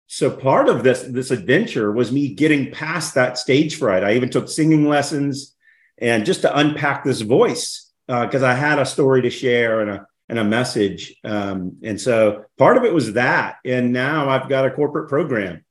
So 0.08 0.30
part 0.30 0.70
of 0.70 0.84
this, 0.84 1.02
this 1.02 1.32
adventure 1.32 1.92
was 1.92 2.12
me 2.12 2.34
getting 2.34 2.72
past 2.72 3.16
that 3.16 3.38
stage 3.38 3.78
fright. 3.78 4.04
I 4.04 4.16
even 4.16 4.30
took 4.30 4.48
singing 4.48 4.88
lessons 4.88 5.56
and 5.98 6.26
just 6.26 6.42
to 6.42 6.58
unpack 6.58 7.04
this 7.04 7.22
voice 7.22 7.92
because 8.08 8.44
uh, 8.44 8.48
I 8.48 8.54
had 8.54 8.80
a 8.80 8.86
story 8.86 9.22
to 9.24 9.30
share 9.30 9.82
and 9.82 9.90
a 9.90 10.08
and 10.30 10.40
a 10.40 10.44
message. 10.44 11.16
Um, 11.24 11.78
and 11.84 12.00
so 12.00 12.46
part 12.58 12.78
of 12.78 12.84
it 12.84 12.94
was 12.94 13.14
that. 13.14 13.58
And 13.66 13.92
now 13.92 14.30
I've 14.30 14.50
got 14.50 14.66
a 14.66 14.72
corporate 14.72 15.10
program 15.10 15.64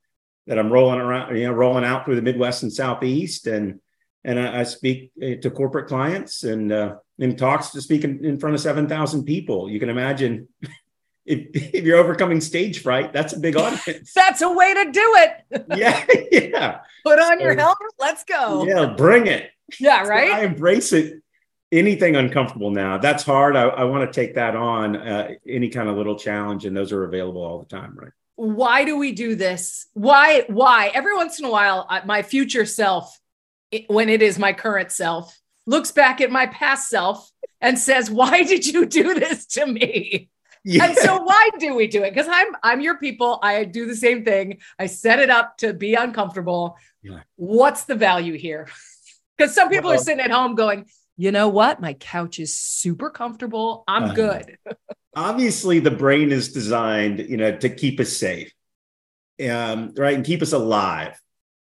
that 0.47 0.59
I'm 0.59 0.71
rolling 0.71 0.99
around, 0.99 1.35
you 1.35 1.45
know, 1.45 1.53
rolling 1.53 1.83
out 1.83 2.05
through 2.05 2.15
the 2.15 2.21
Midwest 2.21 2.63
and 2.63 2.71
Southeast, 2.71 3.47
and 3.47 3.79
and 4.23 4.39
I, 4.39 4.61
I 4.61 4.63
speak 4.63 5.11
uh, 5.21 5.35
to 5.41 5.51
corporate 5.51 5.87
clients 5.87 6.43
and 6.43 6.71
uh, 6.71 6.95
in 7.19 7.35
talks 7.35 7.69
to 7.71 7.81
speak 7.81 8.03
in, 8.03 8.23
in 8.23 8.39
front 8.39 8.55
of 8.55 8.61
seven 8.61 8.87
thousand 8.87 9.25
people. 9.25 9.69
You 9.69 9.79
can 9.79 9.89
imagine. 9.89 10.47
If, 11.25 11.47
if 11.73 11.83
you're 11.83 11.97
overcoming 11.97 12.41
stage 12.41 12.81
fright, 12.81 13.13
that's 13.13 13.33
a 13.33 13.39
big 13.39 13.55
audience. 13.57 14.13
that's 14.13 14.41
a 14.41 14.51
way 14.51 14.73
to 14.73 14.91
do 14.91 15.15
it. 15.17 15.65
yeah, 15.75 16.05
yeah. 16.31 16.79
Put 17.05 17.19
on 17.19 17.39
so, 17.39 17.43
your 17.43 17.55
helmet. 17.55 17.77
Let's 17.99 18.23
go. 18.23 18.65
Yeah, 18.65 18.93
bring 18.97 19.27
it. 19.27 19.51
Yeah, 19.79 20.03
right. 20.03 20.29
So 20.29 20.35
I 20.35 20.41
embrace 20.41 20.93
it 20.93 21.19
anything 21.71 22.15
uncomfortable 22.15 22.69
now 22.69 22.99
that's 22.99 23.23
hard 23.23 23.55
i, 23.55 23.63
I 23.63 23.83
want 23.85 24.07
to 24.07 24.13
take 24.13 24.35
that 24.35 24.55
on 24.55 24.95
uh, 24.95 25.29
any 25.47 25.69
kind 25.69 25.89
of 25.89 25.97
little 25.97 26.15
challenge 26.15 26.65
and 26.65 26.77
those 26.77 26.91
are 26.91 27.03
available 27.03 27.41
all 27.41 27.57
the 27.57 27.65
time 27.65 27.95
right 27.95 28.11
why 28.35 28.83
do 28.83 28.97
we 28.97 29.11
do 29.11 29.35
this? 29.35 29.87
Why? 29.93 30.45
Why? 30.47 30.91
Every 30.93 31.15
once 31.15 31.39
in 31.39 31.45
a 31.45 31.51
while, 31.51 31.87
my 32.05 32.23
future 32.23 32.65
self, 32.65 33.19
when 33.87 34.09
it 34.09 34.21
is 34.21 34.39
my 34.39 34.53
current 34.53 34.91
self, 34.91 35.39
looks 35.65 35.91
back 35.91 36.19
at 36.19 36.31
my 36.31 36.47
past 36.47 36.89
self 36.89 37.29
and 37.61 37.77
says, 37.77 38.09
Why 38.09 38.43
did 38.43 38.65
you 38.65 38.85
do 38.85 39.13
this 39.13 39.45
to 39.47 39.65
me? 39.65 40.29
Yeah. 40.65 40.85
And 40.85 40.97
so 40.97 41.21
why 41.21 41.49
do 41.59 41.75
we 41.75 41.87
do 41.87 42.03
it? 42.03 42.13
Because 42.13 42.27
I'm 42.29 42.55
I'm 42.63 42.81
your 42.81 42.97
people. 42.97 43.39
I 43.41 43.65
do 43.65 43.85
the 43.85 43.95
same 43.95 44.23
thing. 44.23 44.59
I 44.79 44.85
set 44.85 45.19
it 45.19 45.29
up 45.29 45.57
to 45.57 45.73
be 45.73 45.95
uncomfortable. 45.95 46.77
Yeah. 47.01 47.21
What's 47.35 47.85
the 47.85 47.95
value 47.95 48.37
here? 48.37 48.67
Because 49.35 49.55
some 49.55 49.69
people 49.69 49.89
well, 49.89 49.99
are 49.99 50.03
sitting 50.03 50.23
at 50.23 50.29
home 50.29 50.53
going, 50.53 50.85
you 51.17 51.31
know 51.31 51.47
what? 51.47 51.81
My 51.81 51.93
couch 51.93 52.39
is 52.39 52.55
super 52.55 53.09
comfortable. 53.09 53.83
I'm 53.87 54.11
uh, 54.11 54.13
good. 54.13 54.57
obviously, 55.15 55.79
the 55.79 55.91
brain 55.91 56.31
is 56.31 56.53
designed, 56.53 57.19
you 57.19 57.37
know, 57.37 57.55
to 57.57 57.69
keep 57.69 57.99
us 57.99 58.15
safe, 58.15 58.53
um, 59.49 59.93
right, 59.97 60.15
and 60.15 60.25
keep 60.25 60.43
us 60.43 60.53
alive. 60.53 61.19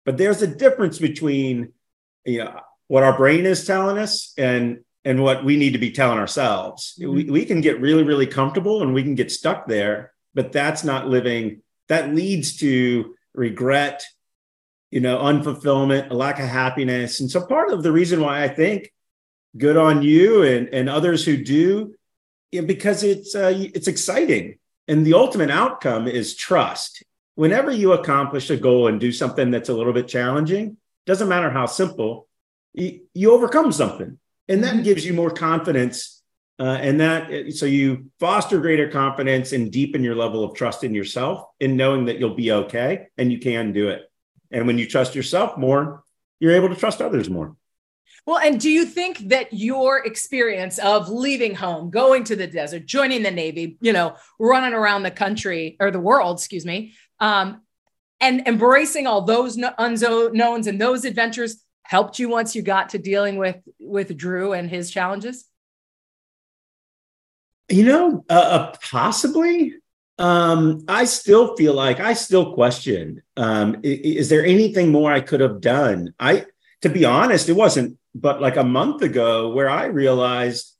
But 0.05 0.17
there's 0.17 0.41
a 0.41 0.47
difference 0.47 0.99
between, 0.99 1.73
you 2.25 2.45
know, 2.45 2.59
what 2.87 3.03
our 3.03 3.15
brain 3.15 3.45
is 3.45 3.65
telling 3.65 3.97
us 3.97 4.33
and 4.37 4.79
and 5.05 5.23
what 5.23 5.45
we 5.45 5.57
need 5.57 5.73
to 5.73 5.79
be 5.79 5.91
telling 5.91 6.19
ourselves. 6.19 6.97
Mm-hmm. 6.99 7.13
We, 7.13 7.23
we 7.25 7.45
can 7.45 7.61
get 7.61 7.79
really, 7.79 8.03
really 8.03 8.27
comfortable 8.27 8.81
and 8.81 8.93
we 8.93 9.03
can 9.03 9.15
get 9.15 9.31
stuck 9.31 9.67
there, 9.67 10.13
but 10.33 10.51
that's 10.51 10.83
not 10.83 11.07
living. 11.07 11.61
That 11.87 12.13
leads 12.13 12.57
to 12.57 13.15
regret, 13.33 14.03
you 14.91 14.99
know, 14.99 15.19
unfulfillment, 15.19 16.11
a 16.11 16.13
lack 16.13 16.39
of 16.39 16.47
happiness. 16.47 17.19
And 17.19 17.31
so 17.31 17.45
part 17.45 17.71
of 17.71 17.83
the 17.83 17.91
reason 17.91 18.21
why 18.21 18.43
I 18.43 18.47
think 18.47 18.91
good 19.57 19.77
on 19.77 20.01
you 20.01 20.43
and, 20.43 20.69
and 20.69 20.89
others 20.89 21.25
who 21.25 21.43
do, 21.43 21.95
you 22.51 22.61
know, 22.61 22.67
because 22.67 23.03
it's 23.03 23.35
uh, 23.35 23.53
it's 23.55 23.87
exciting. 23.87 24.57
And 24.87 25.05
the 25.05 25.13
ultimate 25.13 25.51
outcome 25.51 26.07
is 26.07 26.35
trust. 26.35 27.03
Whenever 27.35 27.71
you 27.71 27.93
accomplish 27.93 28.49
a 28.49 28.57
goal 28.57 28.87
and 28.87 28.99
do 28.99 29.11
something 29.11 29.51
that's 29.51 29.69
a 29.69 29.73
little 29.73 29.93
bit 29.93 30.07
challenging, 30.07 30.77
doesn't 31.05 31.29
matter 31.29 31.49
how 31.49 31.67
simple, 31.67 32.27
you, 32.73 33.01
you 33.13 33.31
overcome 33.31 33.71
something 33.71 34.17
and 34.49 34.63
that 34.63 34.73
mm-hmm. 34.73 34.83
gives 34.83 35.05
you 35.05 35.13
more 35.13 35.29
confidence 35.29 36.21
uh, 36.59 36.77
and 36.81 36.99
that 36.99 37.53
so 37.53 37.65
you 37.65 38.11
foster 38.19 38.59
greater 38.59 38.89
confidence 38.89 39.53
and 39.53 39.71
deepen 39.71 40.03
your 40.03 40.15
level 40.15 40.43
of 40.43 40.55
trust 40.55 40.83
in 40.83 40.93
yourself 40.93 41.45
in 41.59 41.77
knowing 41.77 42.05
that 42.05 42.19
you'll 42.19 42.35
be 42.35 42.51
okay 42.51 43.07
and 43.17 43.31
you 43.31 43.39
can 43.39 43.71
do 43.71 43.87
it 43.87 44.11
and 44.51 44.67
when 44.67 44.77
you 44.77 44.85
trust 44.85 45.15
yourself 45.15 45.57
more 45.57 46.03
you're 46.39 46.55
able 46.55 46.67
to 46.67 46.75
trust 46.75 47.01
others 47.01 47.29
more 47.29 47.55
well 48.25 48.39
and 48.39 48.59
do 48.59 48.69
you 48.69 48.85
think 48.85 49.19
that 49.29 49.53
your 49.53 50.05
experience 50.05 50.79
of 50.79 51.07
leaving 51.07 51.55
home 51.55 51.89
going 51.89 52.23
to 52.25 52.35
the 52.35 52.47
desert 52.47 52.85
joining 52.85 53.23
the 53.23 53.31
navy 53.31 53.77
you 53.79 53.93
know 53.93 54.15
running 54.39 54.73
around 54.73 55.03
the 55.03 55.11
country 55.11 55.77
or 55.79 55.91
the 55.91 55.99
world 55.99 56.37
excuse 56.37 56.65
me 56.65 56.93
um, 57.21 57.61
and 58.21 58.47
embracing 58.47 59.07
all 59.07 59.21
those 59.21 59.57
unknowns 59.77 60.67
and 60.67 60.81
those 60.81 61.05
adventures 61.05 61.63
helped 61.89 62.19
you 62.19 62.29
once 62.29 62.55
you 62.55 62.61
got 62.61 62.89
to 62.89 62.99
dealing 62.99 63.37
with 63.37 63.57
with 63.79 64.15
Drew 64.15 64.53
and 64.53 64.69
his 64.69 64.91
challenges? 64.91 65.45
You 67.67 67.83
know, 67.83 68.25
uh, 68.29 68.33
uh, 68.33 68.75
possibly. 68.91 69.73
Um, 70.19 70.83
I 70.87 71.05
still 71.05 71.55
feel 71.55 71.73
like 71.73 71.99
I 71.99 72.13
still 72.13 72.53
question: 72.53 73.23
um, 73.35 73.77
is, 73.81 73.99
is 73.99 74.29
there 74.29 74.45
anything 74.45 74.91
more 74.91 75.11
I 75.11 75.21
could 75.21 75.39
have 75.39 75.61
done? 75.61 76.13
I, 76.19 76.45
to 76.83 76.89
be 76.89 77.05
honest, 77.05 77.49
it 77.49 77.53
wasn't, 77.53 77.97
but 78.13 78.39
like 78.39 78.57
a 78.57 78.63
month 78.63 79.01
ago, 79.01 79.49
where 79.49 79.69
I 79.69 79.85
realized 79.85 80.71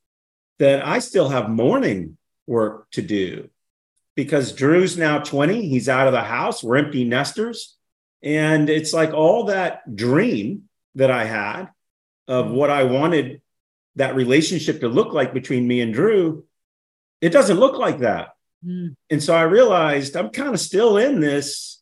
that 0.60 0.86
I 0.86 1.00
still 1.00 1.30
have 1.30 1.50
mourning 1.50 2.18
work 2.46 2.92
to 2.92 3.01
do 3.01 3.50
because 4.16 4.54
Drew's 4.54 4.96
now 4.96 5.20
20. 5.20 5.70
He's 5.70 5.89
out 5.89 6.06
of 6.06 6.13
the 6.13 6.22
house. 6.22 6.63
We're 6.63 6.78
empty 6.78 7.04
nesters. 7.04 7.78
And 8.22 8.70
it's 8.70 8.94
like 8.94 9.13
all 9.13 9.46
that 9.46 9.96
dream 9.96 10.69
that 10.96 11.12
I 11.12 11.25
had 11.25 11.69
of 12.27 12.48
mm. 12.48 12.53
what 12.53 12.69
I 12.69 12.84
wanted 12.84 13.41
that 13.96 14.15
relationship 14.15 14.81
to 14.81 14.88
look 14.88 15.13
like 15.13 15.34
between 15.34 15.67
me 15.67 15.81
and 15.81 15.93
Drew, 15.93 16.46
it 17.22 17.29
doesn't 17.29 17.60
look 17.60 17.77
like 17.77 18.00
that. 18.00 18.29
Mm. 18.65 18.96
And 19.10 19.22
so 19.22 19.36
I 19.36 19.43
realized 19.43 20.15
I'm 20.15 20.29
kind 20.29 20.53
of 20.53 20.60
still 20.60 20.98
in 20.98 21.19
this 21.19 21.81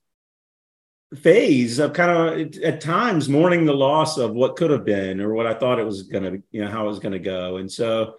phase 1.15 1.79
of 1.79 1.93
kind 1.93 2.11
of 2.11 2.63
at 2.63 2.81
times 2.81 3.29
mourning 3.29 3.65
the 3.65 3.73
loss 3.73 4.17
of 4.17 4.31
what 4.33 4.57
could 4.57 4.71
have 4.71 4.83
been 4.83 5.21
or 5.21 5.33
what 5.33 5.47
I 5.47 5.53
thought 5.53 5.79
it 5.79 5.85
was 5.85 6.03
going 6.03 6.23
to, 6.23 6.43
you 6.51 6.63
know, 6.63 6.69
how 6.69 6.85
it 6.85 6.89
was 6.89 6.99
going 6.99 7.13
to 7.13 7.19
go. 7.19 7.57
And 7.57 7.71
so 7.71 8.15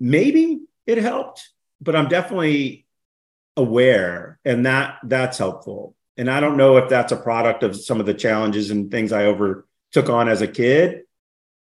maybe 0.00 0.60
it 0.86 0.98
helped, 0.98 1.50
but 1.80 1.94
I'm 1.94 2.08
definitely 2.08 2.86
aware 3.56 4.38
and 4.44 4.64
that 4.66 4.98
that's 5.04 5.38
helpful. 5.38 5.94
And 6.16 6.30
I 6.30 6.40
don't 6.40 6.56
know 6.56 6.78
if 6.78 6.88
that's 6.88 7.12
a 7.12 7.16
product 7.16 7.62
of 7.62 7.76
some 7.76 8.00
of 8.00 8.06
the 8.06 8.14
challenges 8.14 8.70
and 8.70 8.90
things 8.90 9.12
I 9.12 9.26
over 9.26 9.66
took 9.92 10.08
on 10.08 10.28
as 10.28 10.42
a 10.42 10.48
kid, 10.48 11.02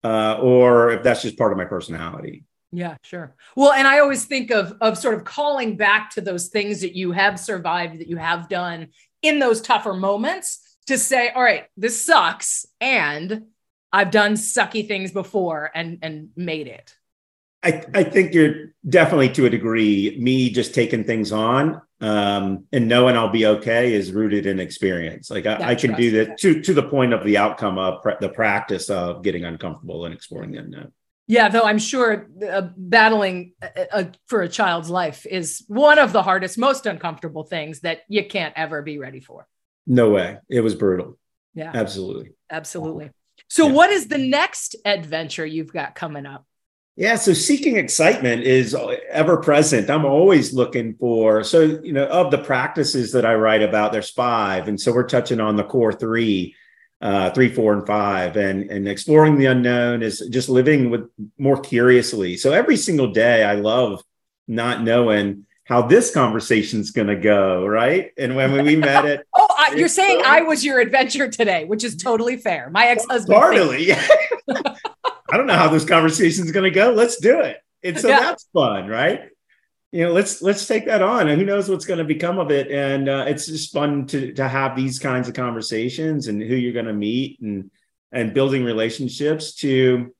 uh, 0.03 0.39
or 0.41 0.91
if 0.91 1.03
that's 1.03 1.21
just 1.21 1.37
part 1.37 1.51
of 1.51 1.57
my 1.57 1.65
personality. 1.65 2.45
Yeah, 2.71 2.95
sure. 3.03 3.35
Well, 3.55 3.73
and 3.73 3.85
I 3.85 3.99
always 3.99 4.25
think 4.25 4.49
of 4.49 4.77
of 4.79 4.97
sort 4.97 5.15
of 5.15 5.25
calling 5.25 5.75
back 5.75 6.11
to 6.11 6.21
those 6.21 6.47
things 6.47 6.81
that 6.81 6.95
you 6.95 7.11
have 7.11 7.39
survived, 7.39 7.99
that 7.99 8.07
you 8.07 8.17
have 8.17 8.47
done 8.47 8.87
in 9.21 9.39
those 9.39 9.61
tougher 9.61 9.93
moments 9.93 10.77
to 10.87 10.97
say, 10.97 11.29
all 11.29 11.43
right, 11.43 11.65
this 11.75 12.05
sucks, 12.05 12.65
and 12.79 13.47
I've 13.91 14.11
done 14.11 14.33
sucky 14.33 14.87
things 14.87 15.11
before 15.11 15.69
and 15.75 15.99
and 16.01 16.29
made 16.35 16.67
it. 16.67 16.95
I, 17.63 17.83
I 17.93 18.03
think 18.03 18.33
you're 18.33 18.73
definitely 18.87 19.29
to 19.33 19.45
a 19.45 19.49
degree 19.49 20.17
me 20.19 20.49
just 20.49 20.73
taking 20.73 21.03
things 21.03 21.31
on 21.31 21.81
um, 22.01 22.65
and 22.71 22.87
knowing 22.87 23.15
I'll 23.15 23.29
be 23.29 23.45
okay 23.45 23.93
is 23.93 24.11
rooted 24.11 24.45
in 24.45 24.59
experience. 24.59 25.29
Like 25.29 25.45
I, 25.45 25.69
I 25.69 25.75
can 25.75 25.93
do 25.93 26.11
that 26.11 26.37
to 26.39 26.61
to 26.61 26.73
the 26.73 26.83
point 26.83 27.13
of 27.13 27.23
the 27.23 27.37
outcome 27.37 27.77
of 27.77 28.03
the 28.19 28.29
practice 28.29 28.89
of 28.89 29.21
getting 29.23 29.45
uncomfortable 29.45 30.05
and 30.05 30.13
exploring 30.13 30.51
the 30.51 30.59
unknown. 30.59 30.91
Yeah, 31.27 31.47
though 31.47 31.63
I'm 31.63 31.77
sure 31.77 32.27
uh, 32.45 32.63
battling 32.75 33.53
uh, 33.61 33.85
uh, 33.91 34.03
for 34.27 34.41
a 34.41 34.49
child's 34.49 34.89
life 34.89 35.25
is 35.25 35.63
one 35.67 35.97
of 35.97 36.11
the 36.11 36.23
hardest, 36.23 36.57
most 36.57 36.85
uncomfortable 36.85 37.43
things 37.43 37.81
that 37.81 38.01
you 38.09 38.25
can't 38.25 38.53
ever 38.57 38.81
be 38.81 38.97
ready 38.97 39.21
for. 39.21 39.47
No 39.87 40.09
way. 40.09 40.39
It 40.49 40.59
was 40.61 40.75
brutal. 40.75 41.17
Yeah. 41.53 41.71
Absolutely. 41.73 42.31
Absolutely. 42.49 43.11
So, 43.49 43.67
yeah. 43.67 43.73
what 43.73 43.91
is 43.91 44.07
the 44.07 44.17
next 44.17 44.75
adventure 44.83 45.45
you've 45.45 45.71
got 45.71 45.95
coming 45.95 46.25
up? 46.25 46.45
Yeah, 46.97 47.15
so 47.15 47.33
seeking 47.33 47.77
excitement 47.77 48.43
is 48.43 48.75
ever 49.09 49.37
present. 49.37 49.89
I'm 49.89 50.05
always 50.05 50.53
looking 50.53 50.95
for, 50.95 51.43
so, 51.43 51.61
you 51.81 51.93
know, 51.93 52.05
of 52.05 52.31
the 52.31 52.37
practices 52.37 53.13
that 53.13 53.25
I 53.25 53.35
write 53.35 53.63
about, 53.63 53.93
there's 53.93 54.09
five. 54.09 54.67
And 54.67 54.79
so 54.79 54.91
we're 54.91 55.07
touching 55.07 55.39
on 55.39 55.55
the 55.55 55.63
core 55.63 55.93
three, 55.93 56.53
uh, 56.99 57.29
three, 57.31 57.49
four, 57.49 57.73
and 57.73 57.87
five. 57.87 58.35
And, 58.35 58.69
and 58.69 58.89
exploring 58.89 59.37
the 59.37 59.45
unknown 59.45 60.03
is 60.03 60.19
just 60.29 60.49
living 60.49 60.89
with 60.89 61.09
more 61.37 61.59
curiously. 61.59 62.35
So 62.35 62.51
every 62.51 62.77
single 62.77 63.11
day, 63.11 63.45
I 63.45 63.55
love 63.55 64.03
not 64.47 64.83
knowing 64.83 65.45
how 65.63 65.83
this 65.83 66.13
conversation's 66.13 66.91
going 66.91 67.07
to 67.07 67.15
go, 67.15 67.65
right? 67.65 68.11
And 68.17 68.35
when 68.35 68.65
we 68.65 68.75
met 68.75 69.05
it. 69.05 69.25
oh, 69.35 69.47
you're 69.73 69.87
saying 69.87 70.21
I 70.25 70.41
was 70.41 70.65
your 70.65 70.81
adventure 70.81 71.29
today, 71.29 71.63
which 71.63 71.85
is 71.85 71.95
totally 71.95 72.35
fair. 72.35 72.69
My 72.69 72.87
ex 72.87 73.05
husband. 73.05 73.39
Partly. 73.39 73.91
I 75.31 75.37
don't 75.37 75.47
know 75.47 75.55
how 75.55 75.69
this 75.69 75.85
conversation 75.85 76.43
is 76.43 76.51
going 76.51 76.71
to 76.71 76.75
go. 76.75 76.91
Let's 76.91 77.17
do 77.17 77.39
it. 77.39 77.57
And 77.83 77.99
so 77.99 78.09
yeah. 78.09 78.19
that's 78.19 78.45
fun, 78.53 78.87
right? 78.87 79.29
You 79.91 80.05
know, 80.05 80.13
let's 80.13 80.41
let's 80.41 80.65
take 80.67 80.85
that 80.85 81.01
on, 81.01 81.27
and 81.27 81.39
who 81.39 81.45
knows 81.45 81.67
what's 81.67 81.85
going 81.85 81.97
to 81.97 82.05
become 82.05 82.39
of 82.39 82.51
it. 82.51 82.71
And 82.71 83.09
uh, 83.09 83.25
it's 83.27 83.45
just 83.45 83.73
fun 83.73 84.07
to 84.07 84.33
to 84.33 84.47
have 84.47 84.75
these 84.75 84.99
kinds 84.99 85.27
of 85.27 85.33
conversations 85.33 86.27
and 86.27 86.41
who 86.41 86.55
you're 86.55 86.73
going 86.73 86.85
to 86.85 86.93
meet 86.93 87.41
and 87.41 87.71
and 88.11 88.33
building 88.33 88.63
relationships. 88.63 89.55
To, 89.55 90.13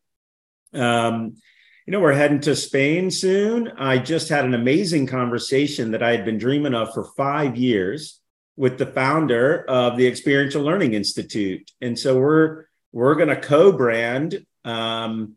um, 0.74 1.38
you 1.86 1.91
know, 1.91 2.01
we're 2.01 2.13
heading 2.13 2.41
to 2.41 2.56
Spain 2.56 3.12
soon. 3.12 3.70
I 3.77 3.98
just 3.98 4.27
had 4.27 4.44
an 4.44 4.53
amazing 4.53 5.08
conversation 5.08 5.91
that 5.91 6.03
I 6.03 6.12
had 6.12 6.25
been 6.25 6.38
dreaming 6.38 6.74
of 6.74 6.94
for 6.94 7.06
five 7.15 7.56
years 7.56 8.20
with 8.58 8.77
the 8.77 8.86
founder 8.86 9.63
of 9.70 9.98
the 9.98 10.08
Experiential 10.08 10.63
Learning 10.63 10.94
Institute, 10.94 11.72
and 11.80 11.98
so 11.98 12.20
we're 12.20 12.65
we're 12.91 13.15
going 13.15 13.30
to 13.30 13.39
co-brand 13.39 14.46
um, 14.65 15.36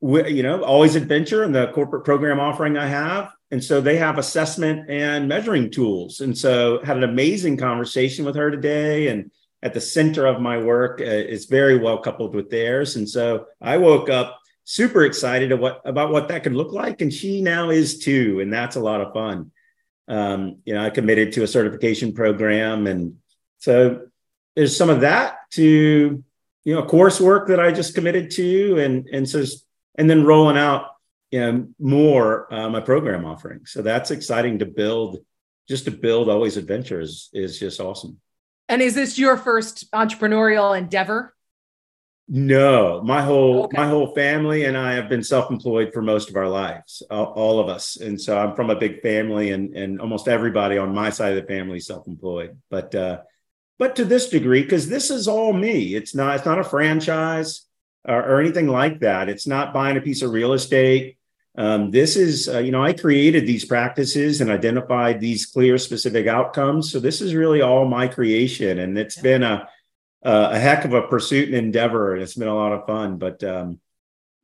we, 0.00 0.30
you 0.30 0.42
know, 0.42 0.62
always 0.62 0.96
adventure 0.96 1.44
and 1.44 1.54
the 1.54 1.68
corporate 1.72 2.04
program 2.04 2.40
offering 2.40 2.76
I 2.76 2.86
have. 2.86 3.32
And 3.50 3.62
so 3.62 3.80
they 3.80 3.96
have 3.98 4.18
assessment 4.18 4.90
and 4.90 5.28
measuring 5.28 5.70
tools. 5.70 6.20
And 6.20 6.36
so 6.36 6.82
had 6.82 6.96
an 6.96 7.04
amazing 7.04 7.58
conversation 7.58 8.24
with 8.24 8.34
her 8.34 8.50
today. 8.50 9.08
And 9.08 9.30
at 9.62 9.74
the 9.74 9.80
center 9.80 10.26
of 10.26 10.40
my 10.40 10.58
work 10.58 11.00
uh, 11.00 11.04
is 11.04 11.44
very 11.44 11.78
well 11.78 11.98
coupled 11.98 12.34
with 12.34 12.50
theirs. 12.50 12.96
And 12.96 13.08
so 13.08 13.46
I 13.60 13.76
woke 13.76 14.08
up 14.08 14.40
super 14.64 15.04
excited 15.04 15.52
what, 15.58 15.80
about 15.84 16.10
what 16.10 16.28
that 16.28 16.42
could 16.42 16.54
look 16.54 16.72
like. 16.72 17.00
And 17.00 17.12
she 17.12 17.42
now 17.42 17.70
is 17.70 17.98
too. 17.98 18.40
And 18.40 18.52
that's 18.52 18.76
a 18.76 18.80
lot 18.80 19.00
of 19.00 19.12
fun. 19.12 19.52
Um, 20.08 20.58
you 20.64 20.74
know, 20.74 20.82
I 20.82 20.90
committed 20.90 21.32
to 21.34 21.44
a 21.44 21.46
certification 21.46 22.12
program. 22.12 22.86
And 22.86 23.16
so 23.58 24.06
there's 24.56 24.76
some 24.76 24.90
of 24.90 25.02
that 25.02 25.36
to 25.52 26.24
you 26.64 26.74
know 26.74 26.82
coursework 26.82 27.48
that 27.48 27.60
I 27.60 27.72
just 27.72 27.94
committed 27.94 28.30
to, 28.32 28.78
and 28.78 29.08
and 29.08 29.28
so 29.28 29.44
and 29.96 30.08
then 30.08 30.24
rolling 30.24 30.56
out 30.56 30.86
you 31.30 31.40
know 31.40 31.68
more 31.78 32.52
uh, 32.52 32.68
my 32.68 32.80
program 32.80 33.24
offering. 33.24 33.66
So 33.66 33.82
that's 33.82 34.10
exciting 34.10 34.58
to 34.60 34.66
build. 34.66 35.18
Just 35.68 35.84
to 35.84 35.92
build 35.92 36.28
always 36.28 36.56
adventures 36.56 37.30
is 37.32 37.58
just 37.58 37.80
awesome. 37.80 38.20
And 38.68 38.82
is 38.82 38.94
this 38.94 39.16
your 39.16 39.36
first 39.36 39.90
entrepreneurial 39.92 40.76
endeavor? 40.76 41.34
No, 42.28 43.02
my 43.02 43.20
whole 43.20 43.64
okay. 43.64 43.76
my 43.76 43.86
whole 43.86 44.14
family 44.14 44.64
and 44.64 44.76
I 44.76 44.94
have 44.94 45.08
been 45.08 45.22
self-employed 45.22 45.92
for 45.92 46.02
most 46.02 46.30
of 46.30 46.36
our 46.36 46.48
lives, 46.48 47.02
all, 47.10 47.58
of 47.58 47.68
us. 47.68 47.96
And 47.96 48.20
so 48.20 48.38
I'm 48.38 48.54
from 48.54 48.70
a 48.70 48.76
big 48.76 49.02
family, 49.02 49.50
and 49.50 49.76
and 49.76 50.00
almost 50.00 50.28
everybody 50.28 50.78
on 50.78 50.94
my 50.94 51.10
side 51.10 51.36
of 51.36 51.42
the 51.42 51.48
family 51.52 51.78
is 51.78 51.86
self-employed. 51.86 52.56
But 52.70 52.94
uh, 52.94 53.18
but 53.78 53.96
to 53.96 54.04
this 54.04 54.28
degree, 54.28 54.62
because 54.62 54.88
this 54.88 55.10
is 55.10 55.28
all 55.28 55.52
me. 55.52 55.94
It's 55.94 56.14
not 56.14 56.36
it's 56.36 56.46
not 56.46 56.58
a 56.58 56.64
franchise 56.64 57.66
or, 58.04 58.22
or, 58.22 58.40
anything 58.40 58.68
like 58.68 59.00
that. 59.00 59.28
It's 59.28 59.46
not 59.46 59.72
buying 59.72 59.96
a 59.96 60.00
piece 60.00 60.22
of 60.22 60.32
real 60.32 60.52
estate. 60.52 61.18
Um, 61.56 61.90
this 61.90 62.16
is 62.16 62.48
uh, 62.48 62.58
you 62.58 62.72
know 62.72 62.82
I 62.82 62.92
created 62.92 63.46
these 63.46 63.64
practices 63.64 64.40
and 64.40 64.50
identified 64.50 65.20
these 65.20 65.46
clear 65.46 65.78
specific 65.78 66.26
outcomes. 66.26 66.90
So 66.90 67.00
this 67.00 67.20
is 67.20 67.34
really 67.34 67.60
all 67.60 67.84
my 67.84 68.08
creation, 68.08 68.78
and 68.78 68.96
it's 68.96 69.16
yeah. 69.16 69.22
been 69.22 69.42
a 69.42 69.68
uh, 70.24 70.50
a 70.52 70.58
heck 70.58 70.84
of 70.84 70.94
a 70.94 71.02
pursuit 71.02 71.48
and 71.48 71.56
endeavor, 71.56 72.14
and 72.14 72.22
it's 72.22 72.34
been 72.34 72.48
a 72.48 72.54
lot 72.54 72.72
of 72.72 72.86
fun. 72.86 73.18
But 73.18 73.42
um, 73.44 73.80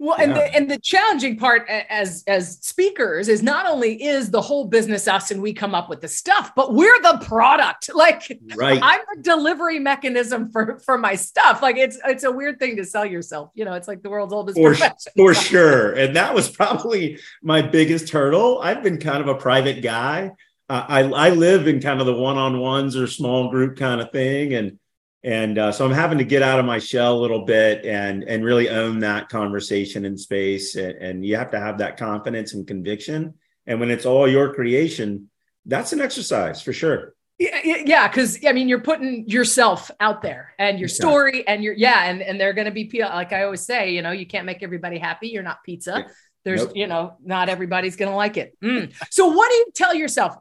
well, 0.01 0.17
yeah. 0.17 0.25
and 0.25 0.37
the 0.37 0.55
and 0.55 0.71
the 0.71 0.79
challenging 0.79 1.37
part 1.37 1.69
as 1.69 2.23
as 2.29 2.59
speakers 2.61 3.27
is 3.29 3.43
not 3.43 3.67
only 3.67 4.01
is 4.01 4.31
the 4.31 4.41
whole 4.41 4.67
business 4.67 5.09
us 5.09 5.33
and 5.33 5.43
we 5.43 5.53
come 5.53 5.75
up 5.75 5.89
with 5.89 6.01
the 6.01 6.07
stuff, 6.07 6.53
but 6.55 6.73
we're 6.73 7.01
the 7.03 7.19
product. 7.25 7.91
Like 7.99 8.39
right. 8.55 8.79
I'm 8.81 9.01
the 9.17 9.23
delivery 9.23 9.81
mechanism 9.81 10.53
for 10.53 10.79
for 10.79 10.97
my 10.97 11.17
stuff. 11.17 11.63
Like 11.63 11.77
it's 11.77 11.99
it's 12.05 12.23
a 12.23 12.31
weird 12.31 12.61
thing 12.61 12.77
to 12.77 12.85
sell 12.85 13.05
yourself. 13.05 13.51
You 13.55 13.65
know, 13.65 13.73
it's 13.73 13.89
like 13.89 14.03
the 14.03 14.09
world's 14.09 14.33
oldest 14.33 14.57
for, 14.57 14.71
profession. 14.71 15.13
For 15.17 15.35
sure, 15.35 15.95
and 15.95 16.15
that 16.15 16.33
was 16.33 16.49
probably 16.49 17.19
my 17.43 17.61
biggest 17.61 18.11
hurdle. 18.11 18.61
I've 18.63 18.85
been 18.85 18.99
kind 18.99 19.21
of 19.21 19.27
a 19.27 19.35
private 19.35 19.83
guy. 19.83 20.31
Uh, 20.69 20.85
I 20.87 21.01
I 21.01 21.31
live 21.31 21.67
in 21.67 21.81
kind 21.81 22.01
of 22.01 22.07
the 22.07 22.15
one 22.15 22.39
on 22.39 22.61
ones 22.61 22.97
or 22.97 23.09
small 23.09 23.51
group 23.51 23.77
kind 23.77 24.01
of 24.01 24.13
thing, 24.13 24.55
and 24.55 24.79
and 25.25 25.59
uh, 25.59 25.73
so 25.73 25.85
i'm 25.85 25.93
having 25.93 26.19
to 26.19 26.25
get 26.25 26.43
out 26.43 26.59
of 26.59 26.65
my 26.65 26.79
shell 26.79 27.19
a 27.19 27.21
little 27.21 27.45
bit 27.45 27.85
and 27.85 28.23
and 28.25 28.45
really 28.45 28.69
own 28.69 29.01
that 29.01 29.29
conversation 29.29 30.05
in 30.05 30.17
space. 30.17 30.77
And, 30.77 30.93
and, 30.99 31.27
you 31.27 31.37
have 31.37 31.51
to 31.51 31.61
have 31.61 31.79
that 31.79 31.97
confidence 31.97 32.55
and 32.55 32.67
conviction. 32.67 33.35
And 33.67 33.81
when 33.81 33.91
it's 33.91 34.07
all 34.07 34.29
your 34.29 34.55
creation 34.55 35.29
that's 35.67 35.93
an 35.93 36.01
exercise 36.01 36.63
for 36.63 36.73
sure. 36.73 37.15
Yeah 37.39 38.09
because 38.09 38.45
i 38.45 38.53
mean 38.53 38.69
you're 38.69 38.81
putting 38.81 39.29
yourself 39.29 39.93
out 40.01 40.23
there 40.23 40.55
and 40.59 40.79
your 40.79 40.89
story 40.89 41.47
and 41.47 41.63
your 41.63 41.73
yeah 41.75 42.05
and 42.05 42.21
and 42.21 42.41
they're 42.41 42.53
going 42.53 42.65
to 42.65 42.73
be 42.73 42.91
like 43.01 43.33
i 43.33 43.45
always 43.45 43.61
say 43.61 43.93
you 43.93 44.03
know 44.03 44.11
you 44.11 44.27
can't 44.27 44.47
make 44.47 44.63
everybody 44.63 44.99
happy. 44.99 45.29
You're 45.29 45.45
not 45.45 45.63
pizza. 45.63 46.07
There's 46.45 46.65
nope. 46.65 46.73
you 46.75 46.87
know 46.89 47.17
not 47.23 47.49
everybody's 47.49 47.95
going 47.95 48.11
to 48.11 48.17
like 48.17 48.37
it. 48.37 48.57
Mm. 48.63 48.93
so 49.11 49.29
what 49.29 49.51
do 49.51 49.55
you 49.57 49.67
tell 49.75 49.95
yourself 49.95 50.37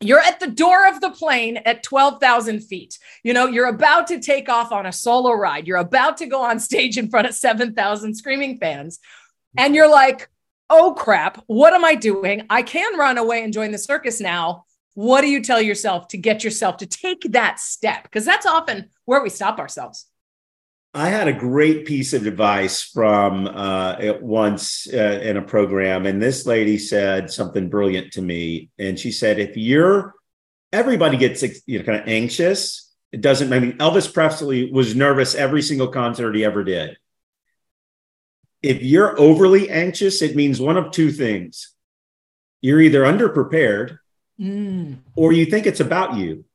you're 0.00 0.20
at 0.20 0.38
the 0.38 0.46
door 0.46 0.86
of 0.86 1.00
the 1.00 1.10
plane 1.10 1.56
at 1.58 1.82
12,000 1.82 2.60
feet. 2.60 2.98
You 3.24 3.32
know, 3.32 3.46
you're 3.46 3.68
about 3.68 4.06
to 4.08 4.20
take 4.20 4.48
off 4.48 4.70
on 4.70 4.86
a 4.86 4.92
solo 4.92 5.32
ride. 5.32 5.66
You're 5.66 5.78
about 5.78 6.18
to 6.18 6.26
go 6.26 6.42
on 6.42 6.60
stage 6.60 6.98
in 6.98 7.10
front 7.10 7.26
of 7.26 7.34
7,000 7.34 8.14
screaming 8.14 8.58
fans. 8.58 9.00
And 9.56 9.74
you're 9.74 9.90
like, 9.90 10.28
oh 10.70 10.94
crap, 10.96 11.42
what 11.46 11.72
am 11.72 11.84
I 11.84 11.94
doing? 11.94 12.46
I 12.50 12.62
can 12.62 12.98
run 12.98 13.18
away 13.18 13.42
and 13.42 13.52
join 13.52 13.72
the 13.72 13.78
circus 13.78 14.20
now. 14.20 14.64
What 14.94 15.20
do 15.20 15.28
you 15.28 15.42
tell 15.42 15.60
yourself 15.60 16.08
to 16.08 16.18
get 16.18 16.44
yourself 16.44 16.78
to 16.78 16.86
take 16.86 17.22
that 17.30 17.60
step? 17.60 18.02
Because 18.02 18.24
that's 18.24 18.46
often 18.46 18.90
where 19.04 19.22
we 19.22 19.30
stop 19.30 19.58
ourselves. 19.58 20.07
I 20.94 21.10
had 21.10 21.28
a 21.28 21.32
great 21.32 21.86
piece 21.86 22.12
of 22.14 22.26
advice 22.26 22.82
from 22.82 23.46
uh, 23.46 23.96
once 24.20 24.88
uh, 24.92 25.20
in 25.22 25.36
a 25.36 25.42
program, 25.42 26.06
and 26.06 26.20
this 26.20 26.46
lady 26.46 26.78
said 26.78 27.30
something 27.30 27.68
brilliant 27.68 28.14
to 28.14 28.22
me. 28.22 28.70
And 28.78 28.98
she 28.98 29.12
said, 29.12 29.38
"If 29.38 29.56
you're 29.56 30.14
everybody 30.72 31.18
gets 31.18 31.42
you 31.66 31.78
know 31.78 31.84
kind 31.84 32.00
of 32.00 32.08
anxious, 32.08 32.92
it 33.12 33.20
doesn't. 33.20 33.52
I 33.52 33.58
mean, 33.58 33.76
Elvis 33.78 34.12
Presley 34.12 34.72
was 34.72 34.96
nervous 34.96 35.34
every 35.34 35.62
single 35.62 35.88
concert 35.88 36.34
he 36.34 36.44
ever 36.44 36.64
did. 36.64 36.96
If 38.62 38.82
you're 38.82 39.18
overly 39.20 39.70
anxious, 39.70 40.22
it 40.22 40.36
means 40.36 40.58
one 40.58 40.78
of 40.78 40.90
two 40.90 41.12
things: 41.12 41.74
you're 42.62 42.80
either 42.80 43.02
underprepared, 43.02 43.98
mm. 44.40 44.98
or 45.14 45.34
you 45.34 45.44
think 45.44 45.66
it's 45.66 45.80
about 45.80 46.16
you. 46.16 46.46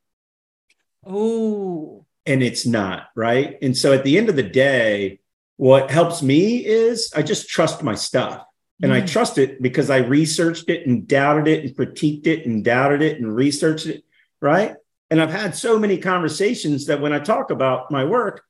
Oh." 1.06 2.03
And 2.26 2.42
it's 2.42 2.66
not 2.66 3.08
right? 3.14 3.58
And 3.62 3.76
so 3.76 3.92
at 3.92 4.04
the 4.04 4.18
end 4.18 4.28
of 4.28 4.36
the 4.36 4.42
day 4.42 5.20
what 5.56 5.88
helps 5.88 6.20
me 6.20 6.66
is 6.66 7.12
i 7.14 7.22
just 7.22 7.48
trust 7.48 7.82
my 7.82 7.94
stuff. 7.94 8.44
And 8.82 8.90
mm. 8.90 8.96
i 8.96 9.00
trust 9.00 9.38
it 9.38 9.62
because 9.62 9.90
i 9.90 9.98
researched 9.98 10.68
it 10.68 10.86
and 10.86 11.06
doubted 11.06 11.48
it 11.48 11.64
and 11.64 11.76
critiqued 11.76 12.26
it 12.26 12.46
and 12.46 12.64
doubted 12.64 13.02
it 13.02 13.18
and 13.20 13.34
researched 13.34 13.86
it 13.86 14.04
right? 14.40 14.74
And 15.10 15.20
i've 15.20 15.32
had 15.32 15.54
so 15.54 15.78
many 15.78 15.98
conversations 15.98 16.86
that 16.86 17.00
when 17.00 17.12
i 17.12 17.18
talk 17.18 17.50
about 17.50 17.90
my 17.90 18.04
work 18.04 18.44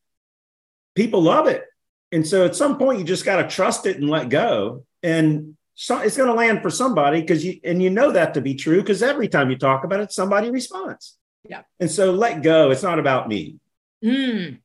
people 0.94 1.22
love 1.22 1.46
it. 1.46 1.64
And 2.12 2.26
so 2.26 2.44
at 2.44 2.56
some 2.56 2.78
point 2.78 2.98
you 2.98 3.04
just 3.04 3.24
got 3.24 3.42
to 3.42 3.48
trust 3.48 3.86
it 3.86 3.96
and 3.96 4.08
let 4.08 4.28
go. 4.28 4.84
And 5.02 5.56
so 5.74 5.98
it's 5.98 6.16
going 6.16 6.28
to 6.28 6.34
land 6.34 6.62
for 6.62 6.70
somebody 6.70 7.20
because 7.20 7.44
you 7.44 7.58
and 7.64 7.82
you 7.82 7.90
know 7.90 8.12
that 8.12 8.34
to 8.34 8.40
be 8.40 8.54
true 8.54 8.80
because 8.80 9.02
every 9.02 9.28
time 9.28 9.50
you 9.50 9.58
talk 9.58 9.84
about 9.84 10.00
it 10.00 10.12
somebody 10.12 10.50
responds. 10.50 11.16
Yeah. 11.48 11.62
And 11.80 11.90
so 11.90 12.12
let 12.12 12.42
go. 12.42 12.70
It's 12.70 12.82
not 12.82 12.98
about 12.98 13.28
me 13.28 13.56
Mm. 14.04 14.60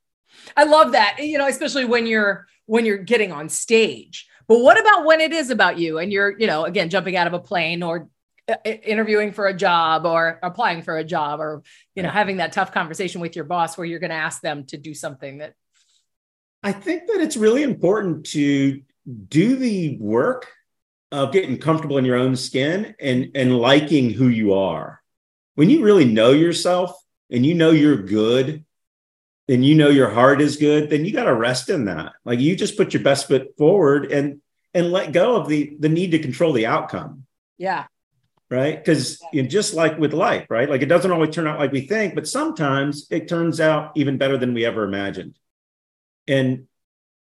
I 0.55 0.63
love 0.65 0.91
that. 0.91 1.17
You 1.19 1.37
know, 1.37 1.47
especially 1.47 1.85
when 1.85 2.05
you're 2.05 2.47
when 2.65 2.85
you're 2.85 2.97
getting 2.97 3.31
on 3.31 3.49
stage. 3.49 4.27
But 4.47 4.59
what 4.59 4.79
about 4.79 5.05
when 5.05 5.21
it 5.21 5.31
is 5.31 5.49
about 5.51 5.77
you 5.77 5.99
and 5.99 6.11
you're, 6.11 6.37
you 6.39 6.47
know, 6.47 6.65
again, 6.65 6.89
jumping 6.89 7.15
out 7.15 7.27
of 7.27 7.33
a 7.33 7.39
plane 7.39 7.83
or 7.83 8.09
uh, 8.47 8.55
interviewing 8.63 9.31
for 9.31 9.47
a 9.47 9.53
job 9.53 10.05
or 10.05 10.39
applying 10.41 10.81
for 10.81 10.97
a 10.97 11.03
job 11.03 11.39
or, 11.39 11.61
you 11.95 12.01
know, 12.01 12.09
having 12.09 12.37
that 12.37 12.51
tough 12.51 12.71
conversation 12.71 13.21
with 13.21 13.35
your 13.35 13.45
boss 13.45 13.77
where 13.77 13.85
you're 13.85 13.99
going 13.99 14.09
to 14.09 14.15
ask 14.15 14.41
them 14.41 14.65
to 14.65 14.77
do 14.77 14.93
something 14.93 15.37
that 15.37 15.53
I 16.63 16.71
think 16.71 17.07
that 17.07 17.21
it's 17.21 17.37
really 17.37 17.63
important 17.63 18.25
to 18.27 18.81
do 19.27 19.55
the 19.55 19.97
work 19.99 20.47
of 21.11 21.31
getting 21.31 21.57
comfortable 21.57 21.97
in 21.97 22.05
your 22.05 22.17
own 22.17 22.35
skin 22.35 22.95
and 22.99 23.31
and 23.33 23.57
liking 23.57 24.11
who 24.11 24.27
you 24.27 24.53
are. 24.53 25.01
When 25.55 25.69
you 25.69 25.83
really 25.83 26.05
know 26.05 26.31
yourself 26.31 26.95
and 27.31 27.45
you 27.45 27.55
know 27.55 27.71
you're 27.71 28.01
good 28.01 28.65
and 29.49 29.65
you 29.65 29.73
know 29.73 29.89
your 29.89 30.09
heart 30.09 30.41
is 30.41 30.57
good, 30.57 30.89
then 30.89 31.03
you 31.03 31.11
got 31.11 31.23
to 31.23 31.33
rest 31.33 31.69
in 31.69 31.85
that. 31.85 32.13
Like 32.23 32.39
you 32.39 32.55
just 32.55 32.77
put 32.77 32.93
your 32.93 33.03
best 33.03 33.27
foot 33.27 33.57
forward 33.57 34.11
and 34.11 34.41
and 34.73 34.91
let 34.91 35.11
go 35.11 35.35
of 35.35 35.49
the 35.49 35.75
the 35.79 35.89
need 35.89 36.11
to 36.11 36.19
control 36.19 36.53
the 36.53 36.67
outcome. 36.67 37.25
Yeah. 37.57 37.85
Right. 38.51 38.77
Because 38.77 39.19
yeah. 39.21 39.27
you 39.33 39.41
know, 39.43 39.49
just 39.49 39.73
like 39.73 39.97
with 39.97 40.13
life, 40.13 40.45
right? 40.49 40.69
Like 40.69 40.81
it 40.81 40.87
doesn't 40.87 41.11
always 41.11 41.33
turn 41.33 41.47
out 41.47 41.59
like 41.59 41.71
we 41.71 41.81
think, 41.81 42.15
but 42.15 42.27
sometimes 42.27 43.07
it 43.09 43.27
turns 43.27 43.59
out 43.59 43.91
even 43.95 44.17
better 44.17 44.37
than 44.37 44.53
we 44.53 44.65
ever 44.65 44.83
imagined. 44.83 45.37
And 46.27 46.67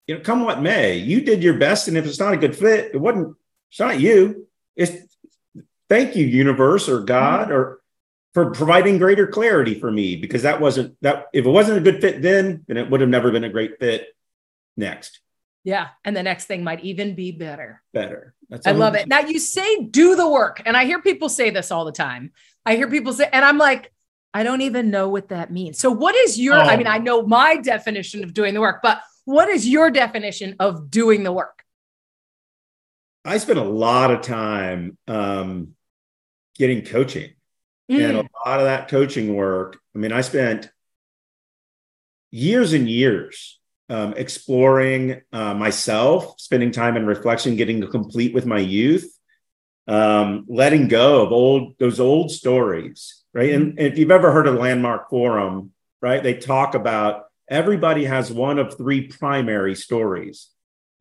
you 0.05 0.15
know, 0.15 0.21
come 0.21 0.43
what 0.43 0.61
may, 0.61 0.97
you 0.97 1.21
did 1.21 1.43
your 1.43 1.57
best. 1.57 1.87
And 1.87 1.97
if 1.97 2.05
it's 2.05 2.19
not 2.19 2.33
a 2.33 2.37
good 2.37 2.55
fit, 2.55 2.91
it 2.93 2.97
wasn't, 2.97 3.35
it's 3.71 3.79
not 3.79 3.99
you. 3.99 4.47
It's 4.75 4.93
thank 5.89 6.15
you, 6.15 6.25
universe 6.25 6.89
or 6.89 7.01
God 7.01 7.47
mm-hmm. 7.47 7.57
or 7.57 7.81
for 8.33 8.51
providing 8.51 8.97
greater 8.97 9.27
clarity 9.27 9.79
for 9.79 9.91
me 9.91 10.15
because 10.15 10.43
that 10.43 10.61
wasn't 10.61 10.95
that 11.01 11.27
if 11.33 11.45
it 11.45 11.49
wasn't 11.49 11.77
a 11.77 11.81
good 11.81 12.01
fit 12.01 12.21
then 12.21 12.63
then 12.67 12.77
it 12.77 12.89
would 12.89 13.01
have 13.01 13.09
never 13.09 13.31
been 13.31 13.43
a 13.43 13.49
great 13.49 13.79
fit 13.79 14.07
next. 14.75 15.19
Yeah 15.63 15.89
and 16.05 16.15
the 16.15 16.23
next 16.23 16.45
thing 16.45 16.63
might 16.63 16.83
even 16.83 17.15
be 17.15 17.31
better. 17.31 17.81
Better. 17.93 18.33
That's 18.49 18.67
i 18.67 18.71
love 18.71 18.95
it. 18.95 19.07
Now 19.07 19.19
you 19.19 19.39
say 19.39 19.83
do 19.83 20.15
the 20.15 20.29
work 20.29 20.61
and 20.65 20.77
i 20.77 20.85
hear 20.85 21.01
people 21.01 21.29
say 21.29 21.49
this 21.49 21.71
all 21.71 21.85
the 21.85 21.91
time. 21.91 22.31
I 22.65 22.75
hear 22.75 22.89
people 22.89 23.13
say 23.13 23.29
and 23.31 23.43
i'm 23.43 23.57
like 23.57 23.91
i 24.33 24.43
don't 24.43 24.61
even 24.61 24.91
know 24.91 25.09
what 25.09 25.29
that 25.29 25.51
means. 25.51 25.79
So 25.79 25.91
what 25.91 26.15
is 26.15 26.39
your 26.39 26.55
oh. 26.55 26.61
i 26.61 26.77
mean 26.77 26.87
i 26.87 26.97
know 26.97 27.23
my 27.23 27.57
definition 27.57 28.23
of 28.23 28.33
doing 28.33 28.53
the 28.53 28.61
work 28.61 28.81
but 28.81 29.01
what 29.27 29.49
is 29.49 29.67
your 29.67 29.91
definition 29.91 30.55
of 30.57 30.89
doing 30.89 31.23
the 31.23 31.33
work? 31.33 31.65
I 33.25 33.39
spend 33.39 33.59
a 33.59 33.63
lot 33.63 34.09
of 34.09 34.21
time 34.21 34.97
um, 35.05 35.75
getting 36.57 36.85
coaching 36.85 37.31
Mm. 37.91 38.09
And 38.09 38.17
a 38.17 38.23
mm. 38.23 38.29
lot 38.45 38.59
of 38.59 38.65
that 38.65 38.89
coaching 38.89 39.35
work, 39.35 39.79
I 39.95 39.99
mean, 39.99 40.11
I 40.11 40.21
spent 40.21 40.69
years 42.31 42.73
and 42.73 42.89
years 42.89 43.59
um, 43.89 44.13
exploring 44.17 45.21
uh, 45.31 45.53
myself, 45.53 46.39
spending 46.39 46.71
time 46.71 46.97
in 46.97 47.05
reflection, 47.05 47.55
getting 47.55 47.85
complete 47.89 48.33
with 48.33 48.45
my 48.45 48.59
youth, 48.59 49.09
um, 49.87 50.45
letting 50.49 50.87
go 50.87 51.23
of 51.23 51.31
old 51.31 51.77
those 51.79 51.99
old 51.99 52.31
stories, 52.31 53.23
right? 53.33 53.53
And, 53.53 53.79
and 53.79 53.87
if 53.87 53.97
you've 53.97 54.11
ever 54.11 54.31
heard 54.31 54.47
of 54.47 54.55
Landmark 54.55 55.09
Forum, 55.09 55.71
right, 56.01 56.21
they 56.21 56.33
talk 56.33 56.75
about 56.75 57.25
everybody 57.49 58.03
has 58.03 58.31
one 58.31 58.59
of 58.59 58.75
three 58.75 59.07
primary 59.07 59.75
stories, 59.75 60.49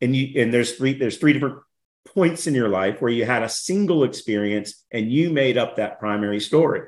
and 0.00 0.14
you 0.14 0.40
and 0.40 0.54
there's 0.54 0.76
three 0.76 0.94
there's 0.94 1.18
three 1.18 1.32
different 1.32 1.58
points 2.06 2.46
in 2.46 2.54
your 2.54 2.68
life 2.68 3.00
where 3.00 3.10
you 3.10 3.24
had 3.24 3.42
a 3.42 3.48
single 3.48 4.04
experience 4.04 4.84
and 4.90 5.10
you 5.10 5.30
made 5.30 5.58
up 5.58 5.76
that 5.76 5.98
primary 5.98 6.40
story. 6.40 6.82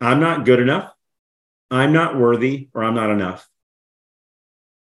I'm 0.00 0.20
not 0.20 0.44
good 0.44 0.60
enough. 0.60 0.92
I'm 1.70 1.92
not 1.92 2.18
worthy 2.18 2.68
or 2.74 2.84
I'm 2.84 2.94
not 2.94 3.10
enough. 3.10 3.48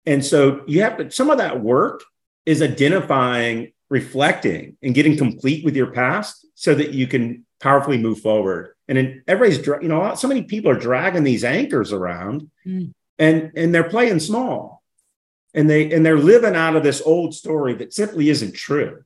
And 0.05 0.25
so 0.25 0.63
you 0.67 0.83
have 0.83 0.99
to, 0.99 1.11
some 1.11 1.31
of 1.31 1.39
that 1.39 1.61
work 1.61 2.03
is 2.45 2.63
identifying, 2.63 3.73
reflecting, 3.89 4.77
and 4.83 4.95
getting 4.95 5.17
complete 5.17 5.65
with 5.65 5.77
your 5.77 5.93
past 5.93 6.47
so 6.55 6.75
that 6.75 6.91
you 6.91 7.07
can 7.07 7.45
powerfully 7.61 7.99
move 7.99 8.21
forward. 8.21 8.75
And 8.89 8.99
then 8.99 9.23
everybody's, 9.27 9.67
you 9.67 9.89
know, 9.89 10.15
so 10.15 10.29
many 10.29 10.43
people 10.43 10.71
are 10.71 10.79
dragging 10.79 11.25
these 11.25 11.45
anchors 11.45 11.93
around 11.93 12.51
mm. 12.65 12.93
and, 13.19 13.53
and 13.57 13.75
they're 13.75 13.91
playing 13.91 14.21
small 14.21 14.77
and 15.57 15.69
they 15.69 15.91
and 15.91 16.07
they're 16.07 16.19
living 16.19 16.55
out 16.55 16.77
of 16.77 16.85
this 16.85 17.03
old 17.05 17.35
story 17.35 17.75
that 17.75 17.95
simply 17.95 18.29
isn't 18.29 18.55
true. 18.55 19.03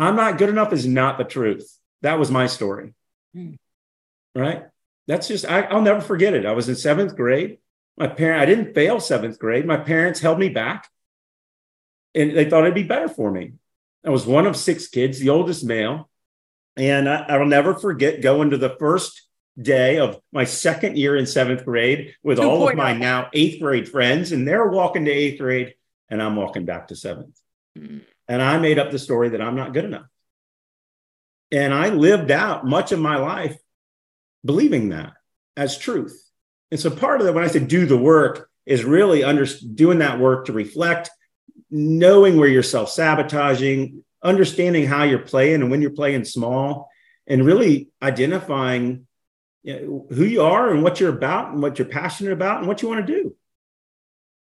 I'm 0.00 0.16
not 0.16 0.38
good 0.38 0.48
enough 0.48 0.72
is 0.72 0.86
not 0.86 1.18
the 1.18 1.24
truth. 1.24 1.76
That 2.02 2.18
was 2.18 2.30
my 2.30 2.46
story. 2.46 2.94
Mm. 3.36 3.58
Right? 4.34 4.64
That's 5.06 5.28
just 5.28 5.44
I, 5.44 5.72
will 5.72 5.82
never 5.82 6.00
forget 6.00 6.34
it. 6.34 6.46
I 6.46 6.52
was 6.52 6.68
in 6.68 6.76
seventh 6.76 7.14
grade. 7.14 7.58
My 7.98 8.06
parent, 8.06 8.40
I 8.40 8.46
didn't 8.46 8.74
fail 8.74 8.98
seventh 8.98 9.38
grade. 9.38 9.66
My 9.66 9.76
parents 9.76 10.20
held 10.20 10.38
me 10.38 10.48
back, 10.48 10.88
and 12.14 12.34
they 12.34 12.48
thought 12.48 12.62
it'd 12.62 12.74
be 12.74 12.82
better 12.82 13.08
for 13.08 13.30
me. 13.30 13.52
I 14.06 14.10
was 14.10 14.24
one 14.24 14.46
of 14.46 14.56
six 14.56 14.88
kids, 14.88 15.18
the 15.18 15.28
oldest 15.28 15.64
male, 15.64 16.08
and 16.76 17.06
I, 17.06 17.36
will 17.36 17.46
never 17.46 17.74
forget 17.74 18.22
going 18.22 18.50
to 18.50 18.56
the 18.56 18.76
first 18.78 19.26
day 19.60 19.98
of 19.98 20.18
my 20.32 20.44
second 20.44 20.96
year 20.96 21.16
in 21.16 21.26
seventh 21.26 21.64
grade 21.66 22.14
with 22.22 22.38
all 22.38 22.66
of 22.66 22.74
my 22.74 22.94
now 22.94 23.28
eighth 23.34 23.60
grade 23.60 23.86
friends, 23.86 24.32
and 24.32 24.48
they're 24.48 24.68
walking 24.68 25.04
to 25.04 25.10
eighth 25.10 25.38
grade, 25.38 25.74
and 26.08 26.22
I'm 26.22 26.36
walking 26.36 26.64
back 26.64 26.88
to 26.88 26.96
seventh. 26.96 27.38
Mm. 27.76 28.02
And 28.30 28.40
I 28.40 28.58
made 28.58 28.78
up 28.78 28.92
the 28.92 28.98
story 29.00 29.30
that 29.30 29.42
I'm 29.42 29.56
not 29.56 29.72
good 29.72 29.84
enough. 29.84 30.06
And 31.50 31.74
I 31.74 31.88
lived 31.88 32.30
out 32.30 32.64
much 32.64 32.92
of 32.92 33.00
my 33.00 33.16
life 33.16 33.58
believing 34.44 34.90
that 34.90 35.14
as 35.56 35.76
truth. 35.76 36.16
And 36.70 36.78
so 36.78 36.90
part 36.90 37.20
of 37.20 37.26
that, 37.26 37.32
when 37.32 37.42
I 37.42 37.48
say 37.48 37.58
do 37.58 37.86
the 37.86 37.96
work, 37.96 38.48
is 38.66 38.84
really 38.84 39.24
under, 39.24 39.46
doing 39.74 39.98
that 39.98 40.20
work 40.20 40.46
to 40.46 40.52
reflect, 40.52 41.10
knowing 41.72 42.36
where 42.36 42.46
you're 42.46 42.62
self 42.62 42.88
sabotaging, 42.90 44.04
understanding 44.22 44.86
how 44.86 45.02
you're 45.02 45.18
playing 45.18 45.62
and 45.62 45.68
when 45.68 45.82
you're 45.82 45.90
playing 45.90 46.24
small, 46.24 46.88
and 47.26 47.44
really 47.44 47.88
identifying 48.00 49.08
you 49.64 49.74
know, 49.74 50.06
who 50.14 50.22
you 50.22 50.42
are 50.42 50.70
and 50.72 50.84
what 50.84 51.00
you're 51.00 51.16
about 51.16 51.50
and 51.50 51.60
what 51.60 51.80
you're 51.80 51.88
passionate 51.88 52.32
about 52.32 52.58
and 52.58 52.68
what 52.68 52.80
you 52.80 52.88
want 52.88 53.04
to 53.04 53.12
do. 53.12 53.34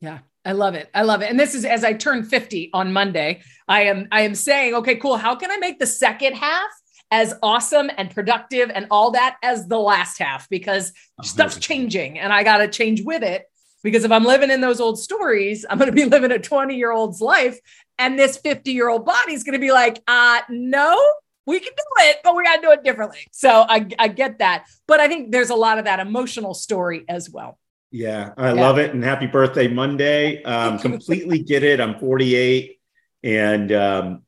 Yeah. 0.01 0.19
I 0.45 0.53
love 0.53 0.75
it. 0.75 0.89
I 0.95 1.03
love 1.03 1.23
it. 1.23 1.31
And 1.31 1.39
this 1.39 1.55
is 1.55 1.65
as 1.65 1.85
I 1.85 1.93
turn 1.93 2.25
50 2.25 2.71
on 2.73 2.93
Monday, 2.93 3.43
I 3.69 3.83
am 3.83 4.09
I 4.11 4.23
am 4.23 4.35
saying, 4.35 4.75
okay, 4.75 4.97
cool. 4.97 5.17
How 5.17 5.35
can 5.35 5.51
I 5.51 5.59
make 5.59 5.79
the 5.79 5.87
second 5.87 6.35
half 6.35 6.71
as 7.11 7.35
awesome 7.43 7.91
and 7.97 8.11
productive 8.11 8.71
and 8.73 8.87
all 8.91 9.11
that 9.11 9.37
as 9.43 9.67
the 9.67 9.79
last 9.79 10.19
half 10.19 10.49
because 10.49 10.93
stuff's 11.23 11.59
changing 11.59 12.19
and 12.19 12.33
I 12.33 12.45
got 12.45 12.59
to 12.59 12.69
change 12.69 13.03
with 13.03 13.23
it 13.23 13.47
because 13.83 14.05
if 14.05 14.13
I'm 14.13 14.25
living 14.25 14.51
in 14.51 14.61
those 14.61 14.81
old 14.81 14.99
stories, 14.99 15.67
I'm 15.69 15.79
going 15.79 15.91
to 15.91 15.95
be 15.95 16.05
living 16.11 16.31
a 16.31 16.39
20 16.39 16.77
year 16.77 16.93
old's 16.93 17.21
life. 17.21 17.59
And 17.99 18.19
this 18.19 18.39
50 18.39 18.73
year 18.73 18.89
old 18.89 19.05
body's 19.05 19.45
going 19.45 19.55
to 19.55 19.59
be 19.59 19.73
like, 19.73 20.03
uh, 20.07 20.41
no, 20.49 20.99
we 21.47 21.61
can 21.61 21.73
do 21.77 22.05
it, 22.05 22.19
but 22.23 22.37
we 22.37 22.45
got 22.45 22.57
to 22.57 22.63
do 22.63 22.71
it 22.73 22.85
differently. 22.85 23.27
So 23.33 23.65
I, 23.69 23.87
I 23.99 24.09
get 24.09 24.39
that. 24.39 24.67
But 24.87 25.01
I 25.01 25.09
think 25.09 25.33
there's 25.33 25.51
a 25.51 25.55
lot 25.55 25.79
of 25.79 25.85
that 25.85 26.01
emotional 26.01 26.55
story 26.55 27.05
as 27.09 27.29
well. 27.29 27.59
Yeah, 27.91 28.33
I 28.37 28.53
yeah. 28.53 28.61
love 28.61 28.79
it. 28.79 28.95
And 28.95 29.03
happy 29.03 29.27
birthday 29.27 29.69
Monday. 29.69 30.43
Um, 30.43 30.79
completely 30.79 31.41
get 31.41 31.63
it. 31.63 31.81
I'm 31.81 31.99
48 31.99 32.79
and 33.23 33.73
um, 33.73 34.23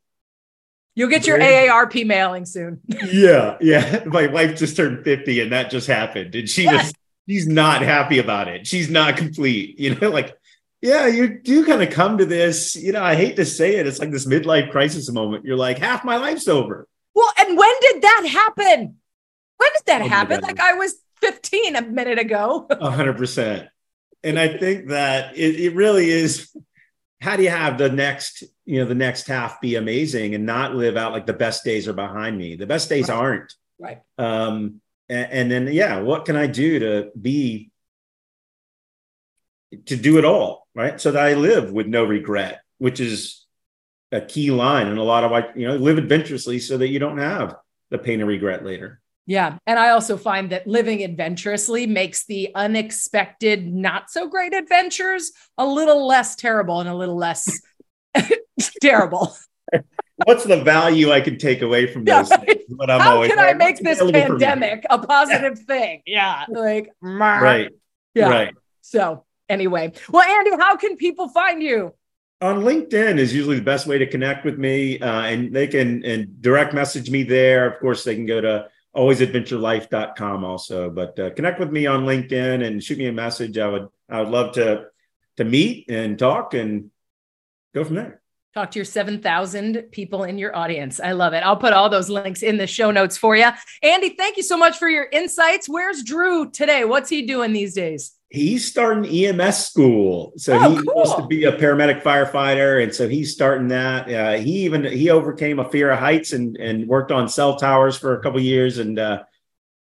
You'll 0.95 1.09
get 1.09 1.25
your 1.25 1.39
AARP 1.39 2.05
mailing 2.05 2.45
soon. 2.45 2.81
yeah, 2.87 3.57
yeah. 3.59 4.03
My 4.05 4.27
wife 4.27 4.57
just 4.57 4.77
turned 4.77 5.03
50 5.03 5.41
and 5.41 5.51
that 5.51 5.71
just 5.71 5.87
happened. 5.87 6.35
And 6.35 6.47
she 6.47 6.67
was 6.67 6.93
she's 7.27 7.47
not 7.47 7.81
happy 7.81 8.19
about 8.19 8.47
it. 8.47 8.67
She's 8.67 8.89
not 8.89 9.17
complete. 9.17 9.79
You 9.79 9.95
know, 9.95 10.09
like, 10.09 10.37
yeah, 10.81 11.07
you 11.07 11.39
do 11.39 11.65
kind 11.65 11.81
of 11.81 11.89
come 11.89 12.19
to 12.19 12.25
this, 12.25 12.75
you 12.75 12.91
know, 12.91 13.03
I 13.03 13.15
hate 13.15 13.37
to 13.37 13.45
say 13.45 13.77
it, 13.77 13.87
it's 13.87 13.99
like 13.99 14.11
this 14.11 14.27
midlife 14.27 14.69
crisis 14.71 15.09
moment. 15.11 15.45
You're 15.45 15.57
like, 15.57 15.79
half 15.79 16.03
my 16.03 16.17
life's 16.17 16.47
over. 16.47 16.87
Well, 17.15 17.31
and 17.39 17.57
when 17.57 17.73
did 17.81 18.01
that 18.01 18.27
happen? 18.29 18.97
When 19.57 19.69
did 19.73 19.85
that 19.85 20.01
happen? 20.01 20.41
Like 20.41 20.59
I 20.59 20.73
was 20.73 20.95
15 21.23 21.75
a 21.75 21.81
minute 21.81 22.19
ago. 22.19 22.67
Hundred 22.81 23.17
percent. 23.17 23.69
And 24.23 24.39
I 24.39 24.57
think 24.57 24.89
that 24.89 25.37
it, 25.37 25.59
it 25.59 25.75
really 25.75 26.09
is 26.09 26.53
how 27.23 27.37
do 27.37 27.43
you 27.43 27.49
have 27.49 27.77
the 27.77 27.89
next 27.89 28.43
you 28.65 28.79
know 28.79 28.85
the 28.85 28.93
next 28.93 29.27
half 29.27 29.61
be 29.61 29.75
amazing 29.75 30.35
and 30.35 30.45
not 30.45 30.75
live 30.75 30.97
out 30.97 31.13
like 31.13 31.25
the 31.25 31.31
best 31.33 31.63
days 31.63 31.87
are 31.87 31.93
behind 31.93 32.37
me 32.37 32.57
the 32.57 32.67
best 32.67 32.89
days 32.89 33.07
right. 33.07 33.17
aren't 33.17 33.53
right 33.79 34.01
um 34.17 34.81
and, 35.07 35.31
and, 35.31 35.51
then 35.51 35.67
yeah 35.73 35.99
what 35.99 36.25
can 36.25 36.35
i 36.35 36.47
do 36.47 36.79
to 36.79 37.11
be 37.19 37.71
to 39.85 39.95
do 39.95 40.17
it 40.17 40.25
all 40.25 40.67
right 40.75 40.99
so 40.99 41.11
that 41.11 41.23
i 41.23 41.33
live 41.33 41.71
with 41.71 41.87
no 41.87 42.03
regret 42.03 42.61
which 42.77 42.99
is 42.99 43.45
a 44.11 44.19
key 44.19 44.51
line 44.51 44.87
and 44.87 44.99
a 44.99 45.03
lot 45.03 45.23
of 45.23 45.31
like 45.31 45.51
you 45.55 45.65
know 45.65 45.77
live 45.77 45.97
adventurously 45.97 46.59
so 46.59 46.77
that 46.77 46.89
you 46.89 46.99
don't 46.99 47.19
have 47.19 47.55
the 47.89 47.97
pain 47.97 48.19
and 48.19 48.27
regret 48.27 48.65
later 48.65 48.99
yeah. 49.25 49.57
And 49.65 49.79
I 49.79 49.89
also 49.89 50.17
find 50.17 50.51
that 50.51 50.67
living 50.67 51.03
adventurously 51.03 51.87
makes 51.87 52.25
the 52.25 52.49
unexpected, 52.55 53.65
not 53.65 54.09
so 54.09 54.27
great 54.27 54.53
adventures 54.53 55.31
a 55.57 55.65
little 55.65 56.05
less 56.05 56.35
terrible 56.35 56.79
and 56.79 56.89
a 56.89 56.95
little 56.95 57.15
less 57.15 57.61
terrible. 58.81 59.35
What's 60.25 60.43
the 60.43 60.63
value 60.63 61.11
I 61.11 61.21
can 61.21 61.37
take 61.37 61.61
away 61.61 61.91
from 61.91 62.03
those 62.03 62.29
yeah, 62.29 62.37
things? 62.37 62.63
What 62.69 62.89
I'm 62.89 62.99
How 62.99 63.15
always, 63.15 63.31
can 63.31 63.39
I 63.39 63.53
make 63.53 63.79
this 63.79 63.99
pandemic 63.99 64.85
a 64.89 64.99
positive 64.99 65.57
yeah. 65.57 65.65
thing? 65.65 66.01
Yeah. 66.05 66.45
Like, 66.49 66.91
right. 67.01 67.71
Yeah. 68.13 68.29
Right. 68.29 68.53
So, 68.81 69.25
anyway, 69.49 69.93
well, 70.09 70.23
Andy, 70.23 70.51
how 70.51 70.75
can 70.75 70.97
people 70.97 71.29
find 71.29 71.63
you? 71.63 71.93
on 72.41 72.59
LinkedIn 72.61 73.19
is 73.19 73.33
usually 73.33 73.55
the 73.55 73.63
best 73.63 73.87
way 73.87 73.97
to 73.97 74.05
connect 74.05 74.43
with 74.43 74.57
me, 74.57 74.99
uh, 74.99 75.21
and 75.21 75.55
they 75.55 75.65
can 75.65 76.03
and 76.03 76.41
direct 76.41 76.73
message 76.73 77.09
me 77.09 77.23
there. 77.23 77.65
Of 77.65 77.79
course, 77.79 78.03
they 78.03 78.15
can 78.15 78.25
go 78.25 78.41
to 78.41 78.67
alwaysadventurelife.com 78.95 80.43
also. 80.43 80.89
But 80.89 81.19
uh, 81.19 81.29
connect 81.31 81.59
with 81.59 81.71
me 81.71 81.85
on 81.85 82.05
LinkedIn 82.05 82.65
and 82.65 82.83
shoot 82.83 82.97
me 82.97 83.07
a 83.07 83.13
message. 83.13 83.57
I 83.57 83.67
would 83.67 83.87
I 84.09 84.21
would 84.21 84.29
love 84.29 84.53
to 84.53 84.85
to 85.37 85.43
meet 85.43 85.89
and 85.89 86.17
talk 86.17 86.53
and 86.53 86.91
go 87.73 87.83
from 87.83 87.95
there. 87.95 88.21
Talk 88.53 88.69
to 88.71 88.77
your 88.77 88.85
7,000 88.85 89.85
people 89.91 90.25
in 90.25 90.37
your 90.37 90.55
audience. 90.55 90.99
I 90.99 91.13
love 91.13 91.33
it. 91.33 91.39
I'll 91.39 91.57
put 91.57 91.73
all 91.73 91.89
those 91.89 92.07
links 92.07 92.43
in 92.43 92.57
the 92.57 92.67
show 92.67 92.91
notes 92.91 93.17
for 93.17 93.35
you. 93.35 93.49
Andy, 93.81 94.09
thank 94.09 94.37
you 94.37 94.43
so 94.43 94.57
much 94.57 94.77
for 94.77 94.87
your 94.87 95.07
insights. 95.11 95.67
Where's 95.67 96.03
Drew 96.03 96.51
today? 96.51 96.85
What's 96.85 97.09
he 97.09 97.25
doing 97.25 97.51
these 97.51 97.73
days? 97.73 98.13
He's 98.33 98.67
starting 98.67 99.05
EMS 99.05 99.67
school. 99.67 100.33
So 100.37 100.57
oh, 100.59 100.71
he 100.71 100.75
cool. 100.77 100.95
wants 100.95 101.13
to 101.15 101.27
be 101.27 101.45
a 101.45 101.51
paramedic 101.51 102.01
firefighter. 102.01 102.81
And 102.81 102.93
so 102.93 103.07
he's 103.07 103.31
starting 103.31 103.67
that. 103.67 104.11
Uh, 104.11 104.37
he 104.39 104.65
even, 104.65 104.83
he 104.83 105.11
overcame 105.11 105.59
a 105.59 105.69
fear 105.69 105.91
of 105.91 105.99
heights 105.99 106.33
and, 106.33 106.57
and 106.57 106.87
worked 106.87 107.11
on 107.11 107.29
cell 107.29 107.57
towers 107.57 107.95
for 107.95 108.17
a 108.17 108.23
couple 108.23 108.41
years. 108.41 108.79
And, 108.79 108.97
uh, 108.97 109.23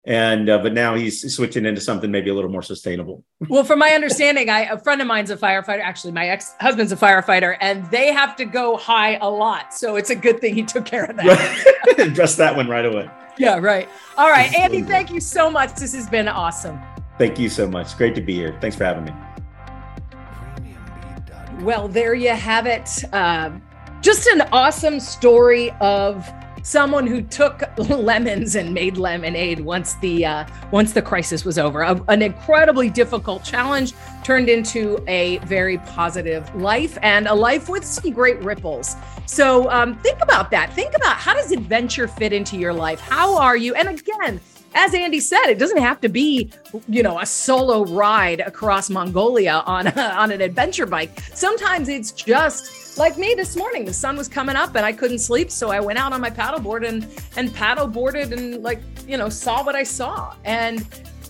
and 0.04 0.50
uh, 0.50 0.58
but 0.58 0.72
now 0.72 0.96
he's 0.96 1.32
switching 1.32 1.64
into 1.64 1.80
something 1.80 2.10
maybe 2.10 2.30
a 2.30 2.34
little 2.34 2.50
more 2.50 2.62
sustainable. 2.62 3.22
Well, 3.48 3.64
from 3.64 3.78
my 3.78 3.90
understanding, 3.90 4.48
I 4.48 4.60
a 4.60 4.78
friend 4.78 4.98
of 5.02 5.06
mine's 5.06 5.30
a 5.30 5.36
firefighter. 5.36 5.82
Actually, 5.82 6.12
my 6.12 6.28
ex 6.28 6.54
husband's 6.58 6.90
a 6.90 6.96
firefighter, 6.96 7.58
and 7.60 7.84
they 7.90 8.10
have 8.10 8.34
to 8.36 8.46
go 8.46 8.78
high 8.78 9.16
a 9.16 9.28
lot. 9.28 9.74
So 9.74 9.96
it's 9.96 10.08
a 10.08 10.14
good 10.14 10.40
thing 10.40 10.54
he 10.54 10.62
took 10.62 10.86
care 10.86 11.04
of 11.04 11.16
that. 11.16 11.94
Address 11.98 12.36
that 12.36 12.56
one 12.56 12.66
right 12.66 12.86
away. 12.86 13.10
Yeah, 13.36 13.58
right. 13.58 13.90
All 14.16 14.30
right, 14.30 14.52
Andy. 14.54 14.80
Thank 14.80 15.10
you 15.10 15.20
so 15.20 15.50
much. 15.50 15.74
This 15.74 15.94
has 15.94 16.08
been 16.08 16.28
awesome. 16.28 16.80
Thank 17.20 17.38
you 17.38 17.50
so 17.50 17.68
much. 17.68 17.98
Great 17.98 18.14
to 18.14 18.22
be 18.22 18.32
here. 18.32 18.56
Thanks 18.62 18.76
for 18.76 18.84
having 18.84 19.04
me. 19.04 19.12
Well, 21.60 21.86
there 21.86 22.14
you 22.14 22.30
have 22.30 22.64
it. 22.64 22.88
Uh, 23.12 23.50
just 24.00 24.26
an 24.28 24.40
awesome 24.52 24.98
story 24.98 25.70
of 25.82 26.26
someone 26.62 27.06
who 27.06 27.20
took 27.20 27.62
lemons 27.76 28.54
and 28.54 28.72
made 28.72 28.96
lemonade 28.96 29.60
once 29.60 29.96
the 29.96 30.24
uh, 30.24 30.46
once 30.70 30.94
the 30.94 31.02
crisis 31.02 31.44
was 31.44 31.58
over. 31.58 31.82
A, 31.82 32.02
an 32.08 32.22
incredibly 32.22 32.88
difficult 32.88 33.44
challenge 33.44 33.92
turned 34.24 34.48
into 34.48 35.04
a 35.06 35.36
very 35.40 35.76
positive 35.76 36.54
life 36.54 36.96
and 37.02 37.28
a 37.28 37.34
life 37.34 37.68
with 37.68 37.84
some 37.84 38.12
great 38.12 38.38
ripples. 38.42 38.96
So 39.26 39.70
um, 39.70 39.94
think 39.98 40.22
about 40.22 40.50
that. 40.52 40.72
Think 40.72 40.96
about 40.96 41.18
how 41.18 41.34
does 41.34 41.52
adventure 41.52 42.08
fit 42.08 42.32
into 42.32 42.56
your 42.56 42.72
life? 42.72 42.98
How 42.98 43.36
are 43.36 43.58
you? 43.58 43.74
And 43.74 43.90
again, 43.90 44.40
as 44.74 44.94
Andy 44.94 45.20
said, 45.20 45.46
it 45.46 45.58
doesn't 45.58 45.78
have 45.78 46.00
to 46.00 46.08
be, 46.08 46.50
you 46.88 47.02
know, 47.02 47.18
a 47.18 47.26
solo 47.26 47.84
ride 47.84 48.40
across 48.40 48.88
Mongolia 48.88 49.62
on 49.66 49.88
a, 49.88 50.00
on 50.16 50.30
an 50.30 50.40
adventure 50.40 50.86
bike. 50.86 51.18
Sometimes 51.34 51.88
it's 51.88 52.12
just 52.12 52.98
like 52.98 53.18
me 53.18 53.34
this 53.34 53.56
morning. 53.56 53.84
The 53.84 53.92
sun 53.92 54.16
was 54.16 54.28
coming 54.28 54.56
up 54.56 54.74
and 54.76 54.84
I 54.84 54.92
couldn't 54.92 55.18
sleep, 55.18 55.50
so 55.50 55.70
I 55.70 55.80
went 55.80 55.98
out 55.98 56.12
on 56.12 56.20
my 56.20 56.30
paddleboard 56.30 56.86
and 56.86 57.06
and 57.36 57.52
paddle 57.54 57.86
boarded 57.86 58.32
and 58.32 58.62
like 58.62 58.80
you 59.06 59.16
know 59.16 59.28
saw 59.28 59.64
what 59.64 59.74
I 59.74 59.82
saw. 59.82 60.34
And 60.44 60.86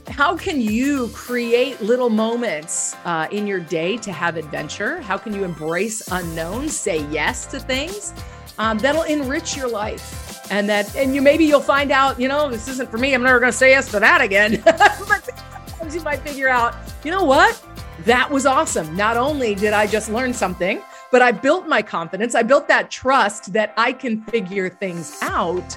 how 0.08 0.36
can 0.36 0.60
you 0.60 1.08
create 1.08 1.80
little 1.80 2.10
moments 2.10 2.96
uh, 3.04 3.28
in 3.30 3.46
your 3.46 3.60
day 3.60 3.96
to 3.98 4.12
have 4.12 4.36
adventure? 4.36 5.00
How 5.00 5.16
can 5.16 5.34
you 5.34 5.44
embrace 5.44 6.08
unknowns, 6.08 6.76
say 6.76 7.06
yes 7.10 7.46
to 7.46 7.60
things 7.60 8.12
um, 8.58 8.78
that'll 8.78 9.04
enrich 9.04 9.56
your 9.56 9.68
life? 9.68 10.29
And 10.50 10.68
that 10.68 10.94
and 10.96 11.14
you 11.14 11.22
maybe 11.22 11.44
you'll 11.44 11.60
find 11.60 11.90
out 11.90 12.20
you 12.20 12.28
know 12.28 12.50
this 12.50 12.68
isn't 12.68 12.90
for 12.90 12.98
me 12.98 13.14
i'm 13.14 13.22
never 13.22 13.38
going 13.38 13.52
to 13.52 13.56
say 13.56 13.70
yes 13.70 13.90
to 13.90 14.00
that 14.00 14.20
again. 14.20 14.62
But 15.08 15.24
sometimes 15.68 15.94
you 15.94 16.02
might 16.02 16.20
figure 16.20 16.48
out 16.48 16.74
you 17.04 17.10
know 17.10 17.24
what? 17.24 17.62
That 18.04 18.30
was 18.30 18.46
awesome. 18.46 18.94
Not 18.96 19.16
only 19.16 19.54
did 19.54 19.72
i 19.72 19.86
just 19.86 20.10
learn 20.10 20.34
something 20.34 20.82
but 21.10 21.22
i 21.22 21.32
built 21.32 21.66
my 21.66 21.82
confidence. 21.82 22.34
I 22.34 22.42
built 22.42 22.68
that 22.68 22.90
trust 22.90 23.52
that 23.52 23.72
i 23.76 23.92
can 23.92 24.22
figure 24.22 24.68
things 24.68 25.18
out. 25.22 25.76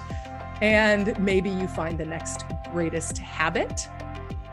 And 0.61 1.17
maybe 1.19 1.49
you 1.49 1.67
find 1.67 1.97
the 1.97 2.05
next 2.05 2.45
greatest 2.71 3.17
habit 3.17 3.87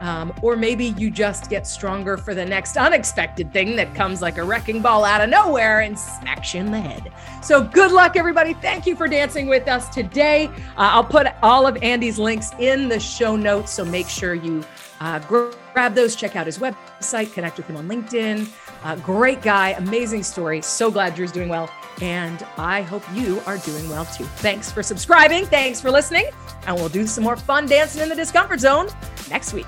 Um, 0.00 0.32
or 0.42 0.56
maybe 0.56 0.86
you 0.96 1.10
just 1.10 1.50
get 1.50 1.66
stronger 1.66 2.16
for 2.16 2.34
the 2.34 2.44
next 2.44 2.76
unexpected 2.76 3.52
thing 3.52 3.76
that 3.76 3.94
comes 3.94 4.22
like 4.22 4.38
a 4.38 4.44
wrecking 4.44 4.80
ball 4.80 5.04
out 5.04 5.20
of 5.20 5.28
nowhere 5.28 5.80
and 5.80 5.98
smacks 5.98 6.54
you 6.54 6.60
in 6.60 6.70
the 6.70 6.80
head. 6.80 7.12
So, 7.42 7.62
good 7.62 7.92
luck, 7.92 8.16
everybody. 8.16 8.54
Thank 8.54 8.86
you 8.86 8.96
for 8.96 9.06
dancing 9.08 9.46
with 9.46 9.68
us 9.68 9.88
today. 9.90 10.46
Uh, 10.46 10.52
I'll 10.76 11.04
put 11.04 11.26
all 11.42 11.66
of 11.66 11.76
Andy's 11.82 12.18
links 12.18 12.52
in 12.58 12.88
the 12.88 12.98
show 12.98 13.36
notes. 13.36 13.72
So, 13.72 13.84
make 13.84 14.08
sure 14.08 14.34
you 14.34 14.64
uh, 15.00 15.18
grab 15.20 15.94
those, 15.94 16.14
check 16.14 16.36
out 16.36 16.46
his 16.46 16.58
website, 16.58 17.32
connect 17.32 17.56
with 17.56 17.66
him 17.66 17.76
on 17.76 17.88
LinkedIn. 17.88 18.48
Uh, 18.82 18.96
great 18.96 19.42
guy, 19.42 19.70
amazing 19.70 20.22
story. 20.22 20.62
So 20.62 20.90
glad 20.90 21.14
Drew's 21.14 21.32
doing 21.32 21.48
well. 21.48 21.70
And 22.00 22.46
I 22.56 22.82
hope 22.82 23.02
you 23.14 23.40
are 23.46 23.58
doing 23.58 23.88
well 23.90 24.04
too. 24.06 24.24
Thanks 24.24 24.70
for 24.70 24.82
subscribing. 24.82 25.46
Thanks 25.46 25.80
for 25.80 25.90
listening. 25.90 26.26
And 26.66 26.76
we'll 26.76 26.88
do 26.88 27.06
some 27.06 27.24
more 27.24 27.36
fun 27.36 27.66
dancing 27.66 28.02
in 28.02 28.08
the 28.08 28.14
discomfort 28.14 28.60
zone 28.60 28.88
next 29.28 29.52
week. 29.52 29.66